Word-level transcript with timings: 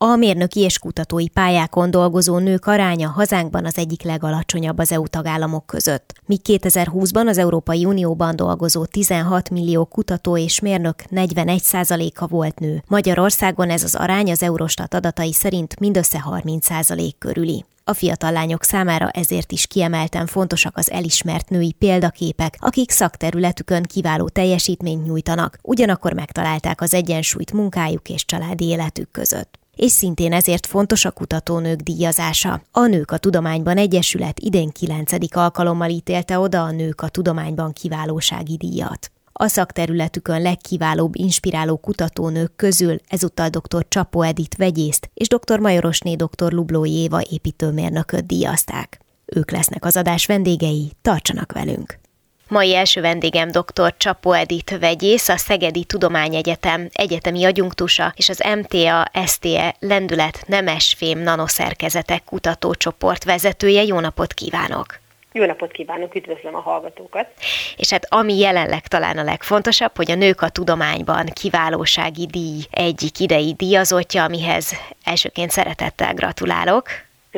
A 0.00 0.16
mérnöki 0.16 0.60
és 0.60 0.78
kutatói 0.78 1.28
pályákon 1.28 1.90
dolgozó 1.90 2.38
nők 2.38 2.66
aránya 2.66 3.08
hazánkban 3.08 3.64
az 3.64 3.78
egyik 3.78 4.02
legalacsonyabb 4.02 4.78
az 4.78 4.92
EU 4.92 5.06
tagállamok 5.06 5.66
között. 5.66 6.12
Míg 6.26 6.40
2020-ban 6.44 7.26
az 7.26 7.38
Európai 7.38 7.84
Unióban 7.84 8.36
dolgozó 8.36 8.84
16 8.84 9.50
millió 9.50 9.84
kutató 9.84 10.36
és 10.36 10.60
mérnök 10.60 10.94
41%-a 11.10 12.26
volt 12.26 12.58
nő. 12.58 12.82
Magyarországon 12.86 13.70
ez 13.70 13.82
az 13.82 13.94
arány 13.94 14.30
az 14.30 14.42
Eurostat 14.42 14.94
adatai 14.94 15.32
szerint 15.32 15.80
mindössze 15.80 16.24
30% 16.30 17.10
körüli. 17.18 17.64
A 17.84 17.92
fiatal 17.92 18.32
lányok 18.32 18.62
számára 18.62 19.08
ezért 19.08 19.52
is 19.52 19.66
kiemelten 19.66 20.26
fontosak 20.26 20.76
az 20.76 20.90
elismert 20.90 21.48
női 21.48 21.72
példaképek, 21.72 22.56
akik 22.58 22.90
szakterületükön 22.90 23.82
kiváló 23.82 24.28
teljesítményt 24.28 25.06
nyújtanak, 25.06 25.58
ugyanakkor 25.62 26.12
megtalálták 26.12 26.80
az 26.80 26.94
egyensúlyt 26.94 27.52
munkájuk 27.52 28.08
és 28.08 28.24
családi 28.24 28.64
életük 28.64 29.10
között 29.10 29.58
és 29.78 29.90
szintén 29.90 30.32
ezért 30.32 30.66
fontos 30.66 31.04
a 31.04 31.10
kutatónők 31.10 31.80
díjazása. 31.80 32.62
A 32.70 32.86
Nők 32.86 33.10
a 33.10 33.18
Tudományban 33.18 33.76
Egyesület 33.76 34.40
idén 34.40 34.70
9. 34.70 35.12
alkalommal 35.36 35.90
ítélte 35.90 36.38
oda 36.38 36.62
a 36.62 36.70
Nők 36.70 37.00
a 37.00 37.08
Tudományban 37.08 37.72
kiválósági 37.72 38.56
díjat. 38.56 39.10
A 39.32 39.46
szakterületükön 39.46 40.42
legkiválóbb 40.42 41.16
inspiráló 41.16 41.76
kutatónők 41.76 42.56
közül 42.56 42.96
ezúttal 43.08 43.48
dr. 43.48 43.86
Csapó 43.88 44.22
Edit 44.22 44.56
vegyészt 44.56 45.10
és 45.14 45.28
dr. 45.28 45.58
Majorosné 45.58 46.14
dr. 46.14 46.52
Lublói 46.52 46.92
Éva 46.92 47.22
építőmérnököt 47.30 48.26
díjazták. 48.26 49.00
Ők 49.24 49.50
lesznek 49.50 49.84
az 49.84 49.96
adás 49.96 50.26
vendégei, 50.26 50.92
tartsanak 51.02 51.52
velünk! 51.52 51.98
Mai 52.48 52.74
első 52.74 53.00
vendégem 53.00 53.50
dr. 53.50 53.94
Csapó 53.96 54.32
Edith 54.32 54.78
vegyész, 54.78 55.28
a 55.28 55.36
Szegedi 55.36 55.84
Tudományegyetem 55.84 56.88
egyetemi 56.92 57.44
adjunktusa 57.44 58.12
és 58.16 58.28
az 58.28 58.42
MTA 58.58 59.10
STE 59.26 59.74
Lendület 59.80 60.44
Nemesfém 60.46 61.18
Nanoszerkezetek 61.18 62.24
kutatócsoport 62.24 63.24
vezetője. 63.24 63.82
Jó 63.82 64.00
napot 64.00 64.32
kívánok! 64.32 64.86
Jó 65.32 65.44
napot 65.44 65.70
kívánok, 65.70 66.14
üdvözlöm 66.14 66.54
a 66.54 66.60
hallgatókat! 66.60 67.26
És 67.76 67.90
hát 67.90 68.06
ami 68.08 68.38
jelenleg 68.38 68.86
talán 68.86 69.18
a 69.18 69.22
legfontosabb, 69.22 69.96
hogy 69.96 70.10
a 70.10 70.14
Nők 70.14 70.42
a 70.42 70.48
Tudományban 70.48 71.26
kiválósági 71.26 72.26
díj 72.26 72.62
egyik 72.70 73.18
idei 73.18 73.54
díjazottja, 73.56 74.24
amihez 74.24 74.72
elsőként 75.04 75.50
szeretettel 75.50 76.14
gratulálok. 76.14 76.88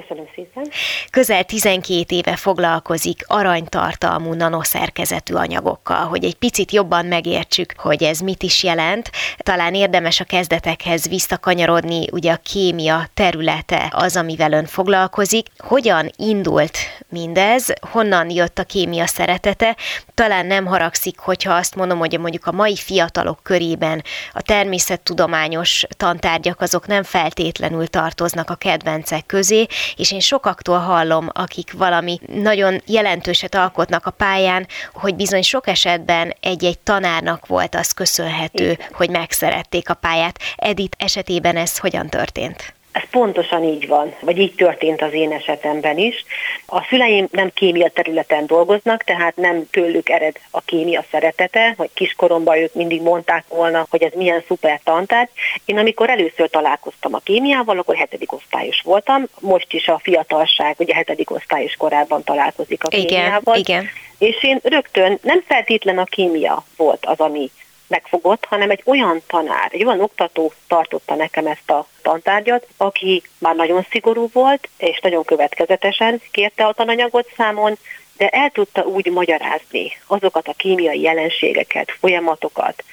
Köszönöm 0.00 0.28
szépen. 0.34 0.70
Közel 1.10 1.44
12 1.44 2.04
éve 2.08 2.36
foglalkozik 2.36 3.24
aranytartalmú 3.26 4.32
nanoszerkezetű 4.32 5.34
anyagokkal, 5.34 6.06
hogy 6.06 6.24
egy 6.24 6.34
picit 6.34 6.72
jobban 6.72 7.06
megértsük, 7.06 7.72
hogy 7.76 8.02
ez 8.02 8.18
mit 8.18 8.42
is 8.42 8.62
jelent. 8.62 9.10
Talán 9.38 9.74
érdemes 9.74 10.20
a 10.20 10.24
kezdetekhez 10.24 11.08
visszakanyarodni, 11.08 12.06
ugye 12.12 12.32
a 12.32 12.40
kémia 12.42 13.08
területe 13.14 13.88
az, 13.90 14.16
amivel 14.16 14.52
ön 14.52 14.66
foglalkozik. 14.66 15.46
Hogyan 15.58 16.10
indult 16.16 16.78
mindez, 17.08 17.72
honnan 17.90 18.30
jött 18.30 18.58
a 18.58 18.64
kémia 18.64 19.06
szeretete? 19.06 19.76
Talán 20.14 20.46
nem 20.46 20.66
haragszik, 20.66 21.18
hogyha 21.18 21.52
azt 21.52 21.74
mondom, 21.74 21.98
hogy 21.98 22.18
mondjuk 22.18 22.46
a 22.46 22.52
mai 22.52 22.76
fiatalok 22.76 23.42
körében 23.42 24.02
a 24.32 24.42
természettudományos 24.42 25.84
tantárgyak 25.96 26.60
azok 26.60 26.86
nem 26.86 27.02
feltétlenül 27.02 27.86
tartoznak 27.86 28.50
a 28.50 28.54
kedvencek 28.54 29.26
közé, 29.26 29.66
és 29.96 30.12
én 30.12 30.20
sokaktól 30.20 30.78
hallom, 30.78 31.28
akik 31.32 31.72
valami 31.72 32.20
nagyon 32.26 32.82
jelentőset 32.86 33.54
alkotnak 33.54 34.06
a 34.06 34.10
pályán, 34.10 34.66
hogy 34.92 35.14
bizony 35.14 35.42
sok 35.42 35.66
esetben 35.66 36.34
egy-egy 36.40 36.78
tanárnak 36.78 37.46
volt 37.46 37.74
az 37.74 37.92
köszönhető, 37.92 38.78
hogy 38.92 39.10
megszerették 39.10 39.90
a 39.90 39.94
pályát. 39.94 40.38
Edith 40.56 40.96
esetében 40.98 41.56
ez 41.56 41.78
hogyan 41.78 42.08
történt? 42.08 42.74
Ez 42.92 43.02
pontosan 43.10 43.64
így 43.64 43.86
van, 43.86 44.14
vagy 44.20 44.38
így 44.38 44.54
történt 44.54 45.02
az 45.02 45.12
én 45.12 45.32
esetemben 45.32 45.98
is. 45.98 46.24
A 46.66 46.82
szüleim 46.82 47.28
nem 47.30 47.50
kémia 47.54 47.88
területen 47.88 48.46
dolgoznak, 48.46 49.02
tehát 49.02 49.36
nem 49.36 49.70
tőlük 49.70 50.08
ered 50.08 50.36
a 50.50 50.60
kémia 50.60 51.04
szeretete, 51.10 51.74
hogy 51.76 51.90
kiskoromban 51.94 52.56
ők 52.56 52.74
mindig 52.74 53.02
mondták 53.02 53.44
volna, 53.48 53.86
hogy 53.90 54.02
ez 54.02 54.12
milyen 54.14 54.44
szuper 54.46 54.80
tantárgy. 54.84 55.28
Én 55.64 55.78
amikor 55.78 56.10
először 56.10 56.50
találkoztam 56.50 57.14
a 57.14 57.18
kémiával, 57.18 57.78
akkor 57.78 57.96
hetedik 57.96 58.32
osztályos 58.32 58.80
voltam, 58.80 59.24
most 59.40 59.72
is 59.72 59.88
a 59.88 60.00
fiatalság, 60.02 60.74
ugye 60.78 60.94
hetedik 60.94 61.30
osztályos 61.30 61.76
korában 61.76 62.24
találkozik 62.24 62.84
a 62.84 62.88
igen, 62.90 63.06
kémiával. 63.06 63.56
Igen. 63.56 63.88
És 64.18 64.42
én 64.42 64.60
rögtön 64.62 65.18
nem 65.22 65.42
feltétlen 65.46 65.98
a 65.98 66.04
kémia 66.04 66.64
volt 66.76 67.06
az, 67.06 67.20
ami 67.20 67.50
megfogott, 67.90 68.44
hanem 68.44 68.70
egy 68.70 68.82
olyan 68.84 69.22
tanár, 69.26 69.68
egy 69.72 69.84
olyan 69.84 70.00
oktató 70.00 70.52
tartotta 70.68 71.14
nekem 71.14 71.46
ezt 71.46 71.70
a 71.70 71.86
tantárgyat, 72.02 72.66
aki 72.76 73.22
már 73.38 73.54
nagyon 73.54 73.86
szigorú 73.90 74.28
volt, 74.32 74.68
és 74.76 75.00
nagyon 75.00 75.24
következetesen 75.24 76.22
kérte 76.30 76.66
a 76.66 76.72
tananyagot 76.72 77.32
számon, 77.36 77.78
de 78.20 78.28
el 78.28 78.50
tudta 78.50 78.82
úgy 78.82 79.06
magyarázni 79.06 79.92
azokat 80.06 80.48
a 80.48 80.52
kémiai 80.56 81.00
jelenségeket, 81.00 81.90
folyamatokat, 82.00 82.84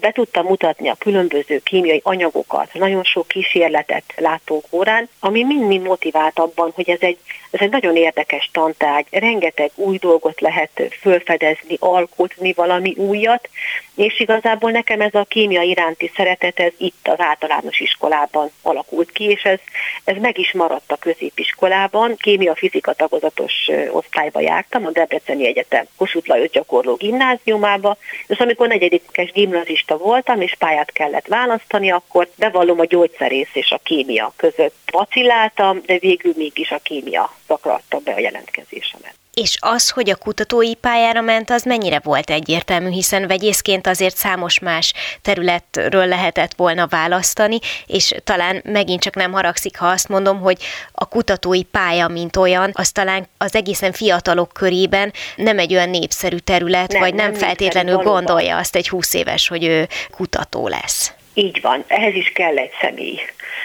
be 0.00 0.12
tudta 0.12 0.42
mutatni 0.42 0.88
a 0.88 0.94
különböző 0.94 1.58
kémiai 1.58 2.00
anyagokat, 2.04 2.74
nagyon 2.74 3.04
sok 3.04 3.28
kísérletet 3.28 4.04
látunk 4.16 4.64
órán, 4.70 5.08
ami 5.20 5.44
mind-mind 5.44 5.86
motivált 5.86 6.38
abban, 6.38 6.72
hogy 6.74 6.90
ez 6.90 7.00
egy, 7.00 7.18
ez 7.50 7.60
egy 7.60 7.70
nagyon 7.70 7.96
érdekes 7.96 8.50
tantárgy, 8.52 9.06
rengeteg 9.10 9.70
új 9.74 9.96
dolgot 9.96 10.40
lehet 10.40 10.82
fölfedezni, 11.00 11.76
alkotni 11.78 12.52
valami 12.52 12.94
újat, 12.96 13.48
és 13.94 14.20
igazából 14.20 14.70
nekem 14.70 15.00
ez 15.00 15.14
a 15.14 15.24
kémia 15.28 15.62
iránti 15.62 16.10
szeretet, 16.16 16.60
ez 16.60 16.72
itt 16.78 17.08
az 17.08 17.20
általános 17.20 17.80
iskolában 17.80 18.50
alakult 18.62 19.12
ki, 19.12 19.24
és 19.24 19.42
ez, 19.42 19.58
ez 20.04 20.16
meg 20.16 20.38
is 20.38 20.52
maradt 20.52 20.92
a 20.92 20.96
középiskolában, 20.96 22.16
kémia-fizika 22.16 22.92
tagozatos 22.92 23.52
osztályba 23.90 24.40
járt, 24.40 24.71
jártam 24.72 24.86
a 24.86 24.98
Debreceni 24.98 25.46
Egyetem 25.46 25.84
Kossuth 25.96 26.28
Lajos 26.28 26.50
gyakorló 26.50 26.94
gimnáziumába, 26.94 27.96
és 28.26 28.38
amikor 28.38 28.68
negyedikes 28.68 29.32
gimnazista 29.32 29.96
voltam, 29.96 30.40
és 30.40 30.54
pályát 30.58 30.92
kellett 30.92 31.26
választani, 31.26 31.90
akkor 31.90 32.28
bevallom 32.36 32.80
a 32.80 32.84
gyógyszerész 32.84 33.50
és 33.52 33.70
a 33.70 33.80
kémia 33.82 34.32
között 34.36 34.76
vacilláltam, 34.92 35.80
de 35.86 35.98
végül 35.98 36.32
mégis 36.36 36.70
a 36.70 36.78
kémia 36.78 37.36
szakra 37.46 37.72
adtam 37.72 38.00
be 38.04 38.12
a 38.12 38.18
jelentkezésemet. 38.18 39.14
És 39.34 39.56
az, 39.60 39.90
hogy 39.90 40.10
a 40.10 40.16
kutatói 40.16 40.74
pályára 40.74 41.20
ment, 41.20 41.50
az 41.50 41.62
mennyire 41.62 42.00
volt 42.04 42.30
egyértelmű, 42.30 42.90
hiszen 42.90 43.26
vegyészként 43.26 43.86
azért 43.86 44.16
számos 44.16 44.58
más 44.58 44.92
területről 45.22 46.06
lehetett 46.06 46.54
volna 46.54 46.86
választani, 46.86 47.58
és 47.86 48.14
talán 48.24 48.62
megint 48.64 49.02
csak 49.02 49.14
nem 49.14 49.32
haragszik, 49.32 49.78
ha 49.78 49.86
azt 49.86 50.08
mondom, 50.08 50.40
hogy 50.40 50.62
a 50.92 51.08
kutatói 51.08 51.62
pálya, 51.62 52.08
mint 52.08 52.36
olyan, 52.36 52.70
az 52.72 52.90
talán 52.90 53.28
az 53.38 53.54
egészen 53.54 53.92
fiatalok 53.92 54.52
körében 54.52 55.12
nem 55.36 55.58
egy 55.58 55.74
olyan 55.74 55.90
népszerű 55.90 56.36
terület, 56.36 56.92
nem, 56.92 57.00
vagy 57.00 57.14
nem, 57.14 57.30
nem 57.30 57.40
feltétlenül 57.40 57.96
gondolja 57.96 58.56
azt 58.56 58.76
egy 58.76 58.88
húsz 58.88 59.14
éves, 59.14 59.48
hogy 59.48 59.64
ő 59.64 59.88
kutató 60.10 60.68
lesz. 60.68 61.12
Így 61.34 61.60
van, 61.60 61.84
ehhez 61.86 62.14
is 62.14 62.32
kell 62.32 62.56
egy 62.56 62.70
személy. 62.80 63.20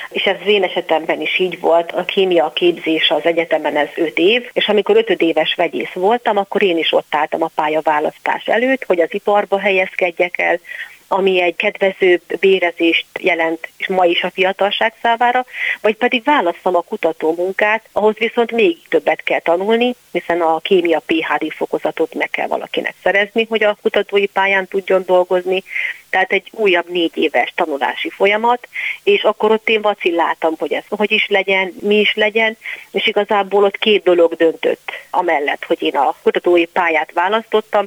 És 0.10 0.24
ez 0.24 0.36
az 0.42 0.48
én 0.48 0.64
esetemben 0.64 1.22
is 1.22 1.40
így 1.40 1.60
volt, 1.60 1.92
a 1.92 2.06
kémia 2.06 2.52
képzés 2.56 3.10
az 3.10 3.26
egyetemen 3.26 3.78
ez 3.78 3.90
öt 3.96 4.18
év, 4.18 4.50
és 4.54 4.68
amikor 4.68 4.98
ötödéves 4.98 5.54
vegyész 5.56 5.92
voltam, 5.94 6.38
akkor 6.38 6.64
én 6.64 6.78
is 6.78 6.92
ott 6.92 7.16
álltam 7.16 7.44
a 7.44 7.52
pályaválasztás 7.56 8.46
előtt, 8.46 8.84
hogy 8.86 9.02
az 9.02 9.14
iparba 9.14 9.60
helyezkedjek 9.60 10.38
el, 10.40 10.60
ami 11.08 11.42
egy 11.42 11.56
kedvező 11.56 12.22
bérezést 12.40 13.06
jelent, 13.20 13.70
és 13.78 13.88
ma 13.88 14.06
is 14.06 14.24
a 14.24 14.30
fiatalság 14.30 14.94
számára, 15.02 15.46
vagy 15.82 15.96
pedig 15.96 16.24
válasszam 16.24 16.76
a 16.76 16.82
kutató 16.82 17.34
munkát, 17.38 17.90
ahhoz 17.92 18.18
viszont 18.18 18.52
még 18.52 18.78
többet 18.90 19.24
kell 19.24 19.40
tanulni, 19.40 19.96
hiszen 20.12 20.42
a 20.42 20.60
kémia 20.60 21.02
PHD 21.06 21.52
fokozatot 21.52 22.14
meg 22.14 22.30
kell 22.30 22.48
valakinek 22.48 22.94
szerezni, 23.04 23.46
hogy 23.50 23.64
a 23.64 23.78
kutatói 23.82 24.26
pályán 24.26 24.68
tudjon 24.68 25.04
dolgozni, 25.06 25.64
tehát 26.10 26.32
egy 26.32 26.50
újabb 26.52 26.90
négy 26.90 27.18
éves 27.18 27.54
tanulási 27.56 28.10
folyamat, 28.10 28.68
és 29.04 29.24
akkor 29.24 29.52
ott 29.52 29.70
én 29.70 29.82
vacilláltam, 29.82 30.54
hogy 30.58 30.74
ez 30.74 30.84
hogy 30.90 31.12
is 31.12 31.28
legyen, 31.28 31.74
mi 31.80 32.00
is 32.00 32.14
legyen, 32.16 32.58
és 32.92 33.08
igazából 33.08 33.64
ott 33.64 33.78
két 33.78 34.04
dolog 34.04 34.36
döntött 34.36 34.92
amellett, 35.10 35.66
hogy 35.66 35.82
én 35.82 35.96
a 35.96 36.16
kutatói 36.24 36.66
pályát 36.66 37.12
választottam. 37.14 37.86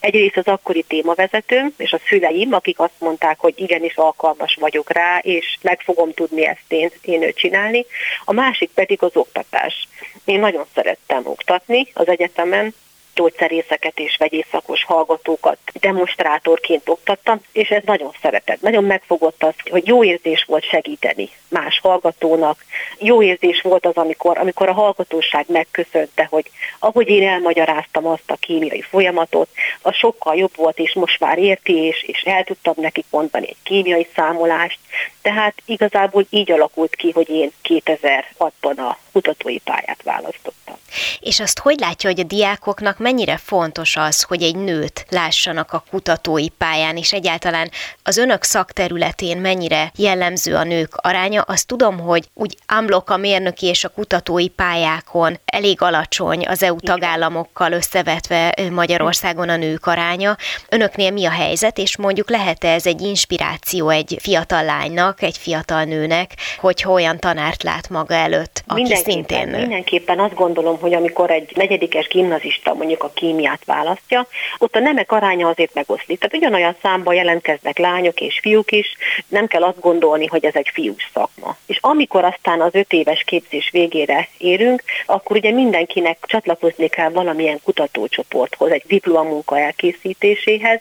Egyrészt 0.00 0.36
az 0.36 0.46
akkori 0.46 0.82
témavezetőm 0.82 1.74
és 1.76 1.92
a 1.92 2.00
szüleim, 2.08 2.52
akik 2.52 2.78
azt 2.78 2.98
mondták, 2.98 3.38
hogy 3.38 3.54
igenis 3.56 3.96
alkalmas 3.96 4.56
vagyok 4.60 4.92
rá, 4.92 5.18
és 5.18 5.58
meg 5.62 5.80
fogom 5.80 6.12
tudni 6.12 6.46
ezt 6.46 6.64
én, 6.68 6.90
én 7.02 7.22
őt 7.22 7.36
csinálni. 7.36 7.86
A 8.24 8.32
másik 8.32 8.70
pedig 8.74 9.02
az 9.02 9.16
oktatás. 9.16 9.88
Én 10.24 10.40
nagyon 10.40 10.64
szerettem 10.74 11.22
oktatni 11.26 11.86
az 11.94 12.08
egyetemen, 12.08 12.74
gyógyszerészeket 13.14 13.98
és 13.98 14.16
vegyészakos 14.16 14.84
hallgatókat 14.84 15.58
demonstrátorként 15.80 16.88
oktattam, 16.88 17.40
és 17.52 17.68
ez 17.68 17.82
nagyon 17.84 18.10
szeretett. 18.22 18.60
Nagyon 18.60 18.84
megfogott 18.84 19.42
az, 19.42 19.54
hogy 19.70 19.86
jó 19.86 20.04
érzés 20.04 20.44
volt 20.44 20.64
segíteni 20.64 21.30
más 21.48 21.80
hallgatónak. 21.82 22.64
Jó 22.98 23.22
érzés 23.22 23.60
volt 23.60 23.86
az, 23.86 23.96
amikor, 23.96 24.38
amikor 24.38 24.68
a 24.68 24.72
hallgatóság 24.72 25.44
megköszönte, 25.48 26.26
hogy 26.30 26.50
ahogy 26.78 27.08
én 27.08 27.28
elmagyaráztam 27.28 28.06
azt 28.06 28.30
a 28.30 28.36
kémiai 28.36 28.82
folyamatot, 28.82 29.48
az 29.82 29.94
sokkal 29.94 30.36
jobb 30.36 30.56
volt, 30.56 30.78
és 30.78 30.94
most 30.94 31.20
már 31.20 31.38
érti, 31.38 31.76
és, 31.76 32.02
és 32.02 32.22
el 32.22 32.44
tudtam 32.44 32.74
nekik 32.76 33.04
mondani 33.10 33.48
egy 33.48 33.62
kémiai 33.62 34.06
számolást. 34.14 34.78
Tehát 35.22 35.54
igazából 35.64 36.26
így 36.30 36.50
alakult 36.50 36.94
ki, 36.94 37.10
hogy 37.10 37.28
én 37.28 37.52
2006-ban 37.68 38.76
a 38.76 38.98
kutatói 39.12 39.58
pályát 39.58 40.02
választottam. 40.02 40.76
És 41.20 41.40
azt 41.40 41.58
hogy 41.58 41.78
látja, 41.78 42.10
hogy 42.10 42.20
a 42.20 42.24
diákoknak 42.24 42.98
mennyire 43.02 43.36
fontos 43.36 43.96
az, 43.96 44.22
hogy 44.22 44.42
egy 44.42 44.56
nőt 44.56 45.06
lássanak 45.08 45.72
a 45.72 45.84
kutatói 45.90 46.48
pályán, 46.48 46.96
és 46.96 47.12
egyáltalán 47.12 47.70
az 48.02 48.16
önök 48.16 48.42
szakterületén 48.42 49.38
mennyire 49.38 49.92
jellemző 49.96 50.54
a 50.54 50.64
nők 50.64 50.96
aránya? 50.96 51.40
Azt 51.40 51.66
tudom, 51.66 51.98
hogy 51.98 52.28
úgy 52.34 52.56
amblok 52.66 53.10
a 53.10 53.16
mérnöki 53.16 53.66
és 53.66 53.84
a 53.84 53.88
kutatói 53.88 54.48
pályákon 54.48 55.38
elég 55.44 55.82
alacsony 55.82 56.46
az 56.46 56.62
EU 56.62 56.80
tagállamokkal 56.80 57.72
összevetve 57.72 58.54
Magyarországon 58.70 59.48
a 59.48 59.56
nők 59.56 59.86
aránya. 59.86 60.36
Önöknél 60.68 61.10
mi 61.10 61.24
a 61.24 61.30
helyzet, 61.30 61.78
és 61.78 61.96
mondjuk 61.96 62.30
lehet-e 62.30 62.68
ez 62.68 62.86
egy 62.86 63.00
inspiráció 63.00 63.88
egy 63.88 64.16
fiatal 64.20 64.64
lánynak, 64.64 65.22
egy 65.22 65.38
fiatal 65.38 65.84
nőnek, 65.84 66.30
hogy 66.58 66.84
olyan 66.88 67.18
tanárt 67.18 67.62
lát 67.62 67.88
maga 67.88 68.14
előtt, 68.14 68.62
aki 68.66 68.82
mindenképpen, 68.82 69.12
szintén 69.12 69.48
nő? 69.48 69.58
Mindenképpen 69.58 70.20
azt 70.20 70.34
gondolom, 70.34 70.78
hogy 70.80 70.94
amikor 70.94 71.30
egy 71.30 71.52
negyedikes 71.54 72.06
gimnazista 72.06 72.74
mondjuk 72.74 72.91
mondjuk 72.92 73.10
a 73.10 73.20
kémiát 73.20 73.64
választja, 73.64 74.26
ott 74.58 74.76
a 74.76 74.78
nemek 74.78 75.12
aránya 75.12 75.48
azért 75.48 75.74
megoszlik. 75.74 76.18
Tehát 76.18 76.36
ugyanolyan 76.36 76.76
számban 76.82 77.14
jelentkeznek 77.14 77.78
lányok 77.78 78.20
és 78.20 78.38
fiúk 78.42 78.72
is, 78.72 78.96
nem 79.28 79.46
kell 79.46 79.62
azt 79.62 79.80
gondolni, 79.80 80.26
hogy 80.26 80.44
ez 80.44 80.54
egy 80.54 80.70
fiús 80.72 81.10
szakma. 81.14 81.56
És 81.66 81.78
amikor 81.80 82.24
aztán 82.24 82.60
az 82.60 82.74
öt 82.74 82.92
éves 82.92 83.22
képzés 83.24 83.70
végére 83.70 84.28
érünk, 84.38 84.82
akkor 85.06 85.36
ugye 85.36 85.50
mindenkinek 85.50 86.18
csatlakozni 86.20 86.88
kell 86.88 87.10
valamilyen 87.10 87.60
kutatócsoporthoz, 87.64 88.70
egy 88.70 88.84
diplomamunka 88.86 89.58
elkészítéséhez, 89.58 90.80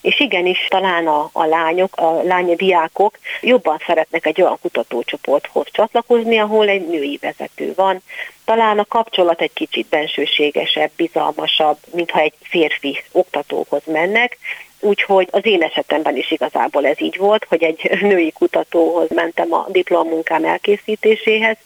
és 0.00 0.20
igenis 0.20 0.66
talán 0.68 1.06
a, 1.06 1.30
a 1.32 1.44
lányok, 1.44 1.96
a 1.96 2.22
lány 2.22 2.56
diákok 2.56 3.18
jobban 3.40 3.78
szeretnek 3.86 4.26
egy 4.26 4.42
olyan 4.42 4.58
kutatócsoporthoz 4.60 5.66
csatlakozni, 5.70 6.38
ahol 6.38 6.68
egy 6.68 6.86
női 6.86 7.18
vezető 7.20 7.72
van, 7.76 8.02
talán 8.48 8.78
a 8.78 8.84
kapcsolat 8.84 9.40
egy 9.40 9.52
kicsit 9.52 9.86
bensőségesebb, 9.86 10.90
bizalmasabb, 10.96 11.76
mintha 11.92 12.20
egy 12.20 12.32
férfi 12.42 13.02
oktatóhoz 13.12 13.82
mennek, 13.86 14.38
Úgyhogy 14.80 15.28
az 15.30 15.46
én 15.46 15.62
esetemben 15.62 16.16
is 16.16 16.30
igazából 16.30 16.86
ez 16.86 17.00
így 17.00 17.16
volt, 17.16 17.44
hogy 17.44 17.62
egy 17.62 17.90
női 18.10 18.32
kutatóhoz 18.32 19.08
mentem 19.14 19.52
a 19.52 19.66
diplomunkám 19.68 20.44
elkészítéséhez. 20.44 21.56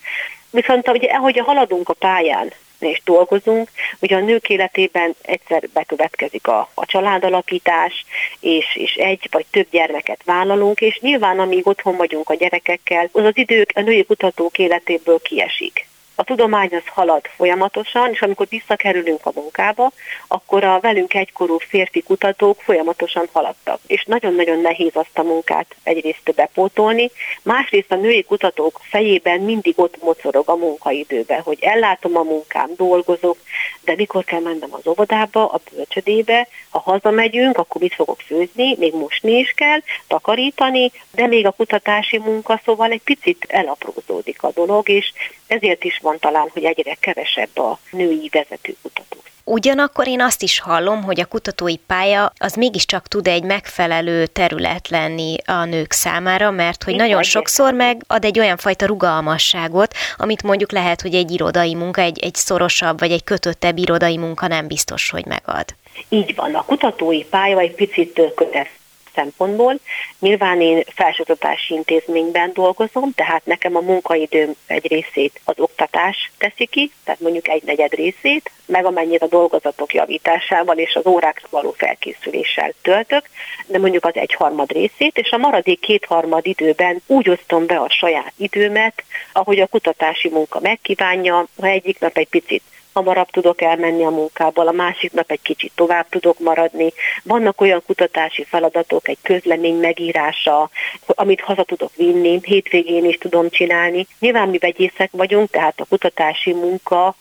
Viszont 0.50 0.88
ugye, 0.88 1.08
ahogy 1.08 1.38
haladunk 1.38 1.88
a 1.88 1.92
pályán, 1.92 2.52
és 2.78 3.00
dolgozunk. 3.04 3.68
Ugye 4.00 4.16
a 4.16 4.20
nők 4.20 4.48
életében 4.48 5.14
egyszer 5.22 5.68
bekövetkezik 5.72 6.46
a, 6.46 6.70
a 6.74 6.86
családalapítás, 6.86 8.04
és, 8.40 8.76
és 8.76 8.94
egy 8.94 9.28
vagy 9.30 9.46
több 9.50 9.66
gyermeket 9.70 10.20
vállalunk, 10.24 10.80
és 10.80 10.98
nyilván 11.00 11.38
amíg 11.38 11.66
otthon 11.66 11.96
vagyunk 11.96 12.30
a 12.30 12.34
gyerekekkel, 12.34 13.08
az 13.12 13.24
az 13.24 13.36
idők 13.36 13.70
a 13.74 13.80
női 13.80 14.04
kutatók 14.04 14.58
életéből 14.58 15.20
kiesik 15.22 15.90
a 16.14 16.24
tudomány 16.24 16.68
az 16.74 16.86
halad 16.86 17.26
folyamatosan, 17.36 18.10
és 18.12 18.22
amikor 18.22 18.46
visszakerülünk 18.48 19.26
a 19.26 19.32
munkába, 19.34 19.92
akkor 20.28 20.64
a 20.64 20.80
velünk 20.80 21.14
egykorú 21.14 21.58
férfi 21.58 22.02
kutatók 22.02 22.60
folyamatosan 22.60 23.28
haladtak. 23.32 23.80
És 23.86 24.04
nagyon-nagyon 24.04 24.60
nehéz 24.60 24.90
azt 24.92 25.18
a 25.18 25.22
munkát 25.22 25.74
egyrészt 25.82 26.34
bepótolni, 26.34 27.10
másrészt 27.42 27.92
a 27.92 27.96
női 27.96 28.24
kutatók 28.24 28.80
fejében 28.82 29.40
mindig 29.40 29.74
ott 29.76 30.02
mocorog 30.02 30.48
a 30.48 30.56
munkaidőbe, 30.56 31.40
hogy 31.44 31.58
ellátom 31.60 32.16
a 32.16 32.22
munkám, 32.22 32.70
dolgozok, 32.76 33.36
de 33.84 33.94
mikor 33.96 34.24
kell 34.24 34.40
mennem 34.40 34.74
az 34.74 34.86
óvodába, 34.86 35.46
a 35.46 35.60
bölcsödébe, 35.74 36.48
ha 36.70 36.78
hazamegyünk, 36.78 37.58
akkor 37.58 37.80
mit 37.80 37.94
fogok 37.94 38.20
főzni, 38.20 38.76
még 38.78 38.94
mosni 38.94 39.38
is 39.38 39.52
kell, 39.56 39.78
takarítani, 40.06 40.92
de 41.10 41.26
még 41.26 41.46
a 41.46 41.50
kutatási 41.50 42.18
munka, 42.18 42.60
szóval 42.64 42.90
egy 42.90 43.02
picit 43.02 43.44
elaprózódik 43.48 44.42
a 44.42 44.50
dolog, 44.54 44.88
és 44.88 45.12
ezért 45.46 45.84
is 45.84 46.00
van 46.02 46.18
talán, 46.18 46.48
hogy 46.52 46.64
egyre 46.64 46.94
kevesebb 47.00 47.58
a 47.58 47.78
női 47.90 48.28
vezető 48.32 48.76
kutató. 48.82 49.16
Ugyanakkor 49.44 50.08
én 50.08 50.20
azt 50.20 50.42
is 50.42 50.60
hallom, 50.60 51.02
hogy 51.02 51.20
a 51.20 51.24
kutatói 51.24 51.76
pálya 51.76 52.32
az 52.38 52.54
mégiscsak 52.54 53.08
tud 53.08 53.26
egy 53.26 53.42
megfelelő 53.42 54.26
terület 54.26 54.88
lenni 54.88 55.36
a 55.46 55.64
nők 55.64 55.92
számára, 55.92 56.50
mert 56.50 56.82
hogy 56.82 56.96
nagyon 56.96 57.22
sokszor 57.22 57.72
meg 57.72 58.02
ad 58.06 58.24
egy 58.24 58.38
olyan 58.38 58.56
fajta 58.56 58.86
rugalmasságot, 58.86 59.94
amit 60.16 60.42
mondjuk 60.42 60.72
lehet, 60.72 61.00
hogy 61.00 61.14
egy 61.14 61.30
irodai 61.30 61.74
munka, 61.74 62.00
egy, 62.00 62.18
egy 62.18 62.34
szorosabb 62.34 62.98
vagy 62.98 63.10
egy 63.10 63.24
kötöttebb 63.24 63.78
irodai 63.78 64.16
munka 64.16 64.46
nem 64.46 64.66
biztos, 64.66 65.10
hogy 65.10 65.26
megad. 65.26 65.64
Így 66.08 66.34
van, 66.34 66.54
a 66.54 66.64
kutatói 66.64 67.24
pálya 67.24 67.58
egy 67.58 67.74
picit 67.74 68.20
kötesz 68.34 68.80
szempontból. 69.14 69.78
Nyilván 70.18 70.60
én 70.60 70.82
felsőoktatási 70.94 71.74
intézményben 71.74 72.50
dolgozom, 72.52 73.12
tehát 73.14 73.46
nekem 73.46 73.76
a 73.76 73.80
munkaidőm 73.80 74.54
egy 74.66 74.86
részét 74.86 75.40
az 75.44 75.54
oktatás 75.58 76.30
teszi 76.38 76.66
ki, 76.66 76.92
tehát 77.04 77.20
mondjuk 77.20 77.48
egy 77.48 77.62
negyed 77.62 77.92
részét, 77.92 78.50
meg 78.66 78.84
amennyit 78.84 79.22
a 79.22 79.26
dolgozatok 79.26 79.94
javításával 79.94 80.78
és 80.78 80.94
az 80.94 81.06
órákra 81.06 81.48
való 81.50 81.74
felkészüléssel 81.76 82.72
töltök, 82.82 83.24
de 83.66 83.78
mondjuk 83.78 84.04
az 84.04 84.14
egyharmad 84.14 84.72
részét, 84.72 85.18
és 85.18 85.30
a 85.30 85.38
maradék 85.38 85.80
kétharmad 85.80 86.46
időben 86.46 87.02
úgy 87.06 87.28
osztom 87.28 87.66
be 87.66 87.76
a 87.76 87.90
saját 87.90 88.32
időmet, 88.36 89.04
ahogy 89.32 89.60
a 89.60 89.66
kutatási 89.66 90.28
munka 90.28 90.60
megkívánja, 90.60 91.46
ha 91.60 91.66
egyik 91.66 91.98
nap 91.98 92.16
egy 92.16 92.28
picit 92.28 92.62
hamarabb 92.92 93.30
tudok 93.30 93.62
elmenni 93.62 94.04
a 94.04 94.10
munkából, 94.10 94.68
a 94.68 94.72
másik 94.72 95.12
nap 95.12 95.30
egy 95.30 95.42
kicsit 95.42 95.72
tovább 95.74 96.06
tudok 96.08 96.38
maradni. 96.38 96.92
Vannak 97.22 97.60
olyan 97.60 97.82
kutatási 97.86 98.44
feladatok, 98.44 99.08
egy 99.08 99.18
közlemény 99.22 99.76
megírása, 99.76 100.70
amit 101.06 101.40
haza 101.40 101.62
tudok 101.62 101.90
vinni, 101.96 102.40
hétvégén 102.42 103.04
is 103.04 103.18
tudom 103.18 103.48
csinálni. 103.50 104.06
Nyilván 104.18 104.48
mi 104.48 104.58
vegyészek 104.58 105.10
vagyunk, 105.12 105.50
tehát 105.50 105.80
a 105.80 105.84
kutatási 105.88 106.52
munka 106.52 107.14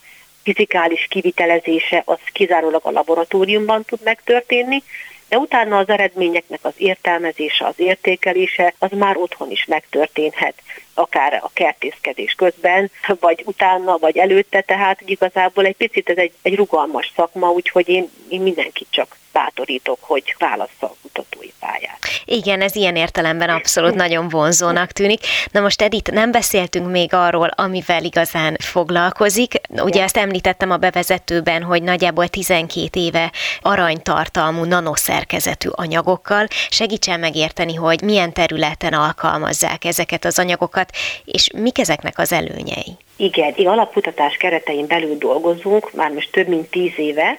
fizikális 0.44 1.08
kivitelezése 1.10 2.02
az 2.06 2.18
kizárólag 2.32 2.82
a 2.84 2.92
laboratóriumban 2.92 3.84
tud 3.84 4.00
megtörténni, 4.04 4.84
de 5.32 5.38
utána 5.38 5.78
az 5.78 5.90
eredményeknek 5.90 6.60
az 6.62 6.74
értelmezése, 6.78 7.66
az 7.66 7.74
értékelése, 7.76 8.74
az 8.80 8.90
már 8.92 9.18
otthon 9.18 9.52
is 9.52 9.66
megtörténhet, 9.66 10.54
akár 10.94 11.34
a 11.34 11.50
kertészkedés 11.54 12.34
közben, 12.34 12.92
vagy 13.20 13.44
utána, 13.46 13.98
vagy 13.98 14.18
előtte, 14.18 14.62
tehát 14.62 15.02
igazából 15.06 15.66
egy 15.66 15.76
picit 15.76 16.10
ez 16.10 16.18
egy, 16.18 16.34
egy 16.42 16.56
rugalmas 16.56 17.12
szakma, 17.16 17.50
úgyhogy 17.50 17.90
én, 17.90 18.10
én 18.30 18.42
mindenkit 18.42 18.88
csak 18.90 19.16
bátorítok, 19.32 19.98
hogy 20.02 20.36
válassza 20.38 20.86
a 20.86 20.96
kutatói 21.02 21.52
pályát. 21.60 21.98
Igen, 22.26 22.62
ez 22.62 22.76
ilyen 22.76 22.96
értelemben 22.96 23.50
abszolút 23.50 23.96
nagyon 23.96 24.30
vonzónak 24.30 24.92
tűnik. 24.92 25.20
Na 25.52 25.60
most 25.60 25.82
Edith, 25.82 26.12
nem 26.12 26.32
beszéltünk 26.32 26.90
még 26.90 27.14
arról, 27.14 27.48
amivel 27.56 28.04
igazán 28.04 28.58
foglalkozik. 28.60 29.54
Ugye 29.70 30.04
ezt 30.04 30.18
említettem 30.18 30.72
a 30.72 30.78
bevezetőben, 30.78 31.64
hogy 31.64 31.84
nagyjából 31.84 32.28
12 32.28 33.00
éve 33.00 33.32
aranytartalmú 33.62 34.64
nanoszerkezetű 35.22 35.70
anyagokkal. 35.72 36.48
Segítsen 36.70 37.20
megérteni, 37.20 37.76
hogy 37.76 38.02
milyen 38.02 38.34
területen 38.34 38.94
alkalmazzák 38.94 39.86
ezeket 39.86 40.26
az 40.26 40.40
anyagokat, 40.40 40.90
és 41.26 41.50
mik 41.54 41.80
ezeknek 41.80 42.18
az 42.18 42.32
előnyei. 42.32 42.98
Igen, 43.16 43.54
igen, 43.56 43.72
alapkutatás 43.72 44.38
keretein 44.38 44.88
belül 44.88 45.18
dolgozunk, 45.18 45.94
már 45.94 46.12
most 46.12 46.32
több 46.32 46.48
mint 46.48 46.70
tíz 46.70 46.92
éve, 46.96 47.38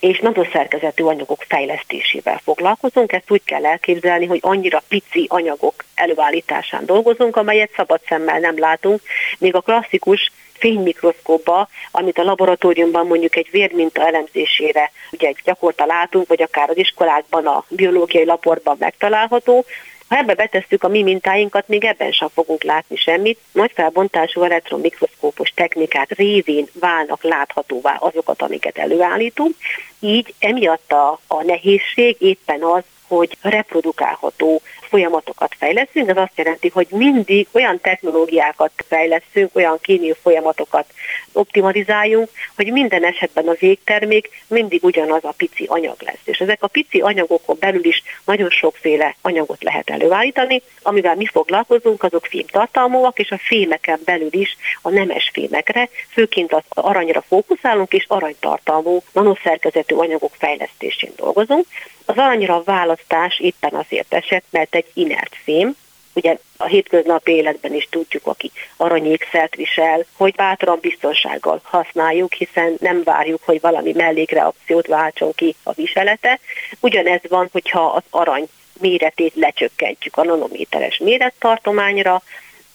és 0.00 0.18
nanoszerkezetű 0.18 1.04
anyagok 1.04 1.44
fejlesztésével 1.48 2.40
foglalkozunk. 2.44 3.12
Ezt 3.12 3.30
úgy 3.30 3.44
kell 3.44 3.66
elképzelni, 3.66 4.26
hogy 4.26 4.38
annyira 4.42 4.82
pici 4.88 5.26
anyagok 5.28 5.84
előállításán 5.94 6.86
dolgozunk, 6.86 7.36
amelyet 7.36 7.70
szabad 7.76 8.00
szemmel 8.08 8.38
nem 8.38 8.58
látunk, 8.58 9.00
még 9.38 9.54
a 9.54 9.60
klasszikus 9.60 10.30
fénymikroszkóba, 10.58 11.68
amit 11.90 12.18
a 12.18 12.22
laboratóriumban 12.22 13.06
mondjuk 13.06 13.36
egy 13.36 13.48
vérminta 13.50 14.06
elemzésére 14.06 14.90
ugye 15.12 15.32
gyakorta 15.44 15.86
látunk, 15.86 16.28
vagy 16.28 16.42
akár 16.42 16.70
az 16.70 16.76
iskolákban 16.76 17.46
a 17.46 17.64
biológiai 17.68 18.24
laborban 18.24 18.76
megtalálható, 18.78 19.64
ha 20.08 20.16
ebbe 20.16 20.34
betesszük 20.34 20.84
a 20.84 20.88
mi 20.88 21.02
mintáinkat, 21.02 21.68
még 21.68 21.84
ebben 21.84 22.12
sem 22.12 22.28
fogunk 22.28 22.62
látni 22.62 22.96
semmit. 22.96 23.38
Nagy 23.52 23.70
felbontású 23.74 24.42
elektronmikroszkópos 24.42 25.50
technikák 25.54 26.10
révén 26.16 26.66
válnak 26.72 27.22
láthatóvá 27.22 27.96
azokat, 28.00 28.42
amiket 28.42 28.78
előállítunk. 28.78 29.54
Így 30.00 30.34
emiatt 30.38 30.92
a, 30.92 31.20
a 31.26 31.42
nehézség 31.42 32.16
éppen 32.18 32.62
az, 32.62 32.82
hogy 33.08 33.36
reprodukálható 33.40 34.60
folyamatokat 34.94 35.54
fejleszünk, 35.58 36.08
ez 36.08 36.16
azt 36.16 36.32
jelenti, 36.38 36.68
hogy 36.68 36.86
mindig 36.90 37.46
olyan 37.52 37.80
technológiákat 37.80 38.72
fejleszünk, 38.88 39.56
olyan 39.56 39.78
kémiai 39.80 40.14
folyamatokat 40.22 40.86
optimalizáljunk, 41.32 42.28
hogy 42.56 42.72
minden 42.72 43.04
esetben 43.04 43.48
a 43.48 43.54
végtermék 43.58 44.28
mindig 44.46 44.84
ugyanaz 44.84 45.24
a 45.24 45.34
pici 45.36 45.64
anyag 45.68 45.96
lesz. 45.98 46.20
És 46.24 46.38
ezek 46.38 46.62
a 46.62 46.66
pici 46.66 47.00
anyagokon 47.00 47.56
belül 47.60 47.84
is 47.84 48.02
nagyon 48.24 48.50
sokféle 48.50 49.16
anyagot 49.20 49.62
lehet 49.62 49.90
előállítani, 49.90 50.62
amivel 50.82 51.14
mi 51.14 51.26
foglalkozunk, 51.26 52.02
azok 52.02 52.26
fémtartalmúak, 52.26 53.18
és 53.18 53.30
a 53.30 53.38
fémeken 53.38 54.00
belül 54.04 54.34
is 54.34 54.56
a 54.82 54.90
nemes 54.90 55.30
fémekre, 55.32 55.88
főként 56.08 56.52
az 56.52 56.62
aranyra 56.68 57.24
fókuszálunk, 57.28 57.92
és 57.92 58.04
aranytartalmú 58.08 59.02
nanoszerkezetű 59.12 59.94
anyagok 59.94 60.32
fejlesztésén 60.38 61.12
dolgozunk. 61.16 61.66
Az 62.04 62.16
aranyra 62.16 62.62
választás 62.62 63.38
éppen 63.38 63.74
azért 63.74 64.14
esett, 64.14 64.44
mert 64.50 64.74
egy 64.74 64.86
inert 64.94 65.36
fém, 65.44 65.76
ugye 66.14 66.36
a 66.56 66.66
hétköznapi 66.66 67.32
életben 67.32 67.74
is 67.74 67.88
tudjuk, 67.90 68.26
aki 68.26 68.50
aranyékszert 68.76 69.54
visel, 69.54 70.04
hogy 70.16 70.34
bátran 70.34 70.78
biztonsággal 70.80 71.60
használjuk, 71.62 72.32
hiszen 72.32 72.76
nem 72.80 73.02
várjuk, 73.02 73.42
hogy 73.44 73.60
valami 73.60 73.92
mellékreakciót 73.92 74.86
váltson 74.86 75.32
ki 75.32 75.54
a 75.62 75.72
viselete. 75.72 76.40
Ugyanez 76.80 77.20
van, 77.28 77.48
hogyha 77.52 77.84
az 77.84 78.02
arany 78.10 78.48
méretét 78.80 79.34
lecsökkentjük 79.34 80.16
a 80.16 80.24
nanométeres 80.24 80.98
mérettartományra, 80.98 82.22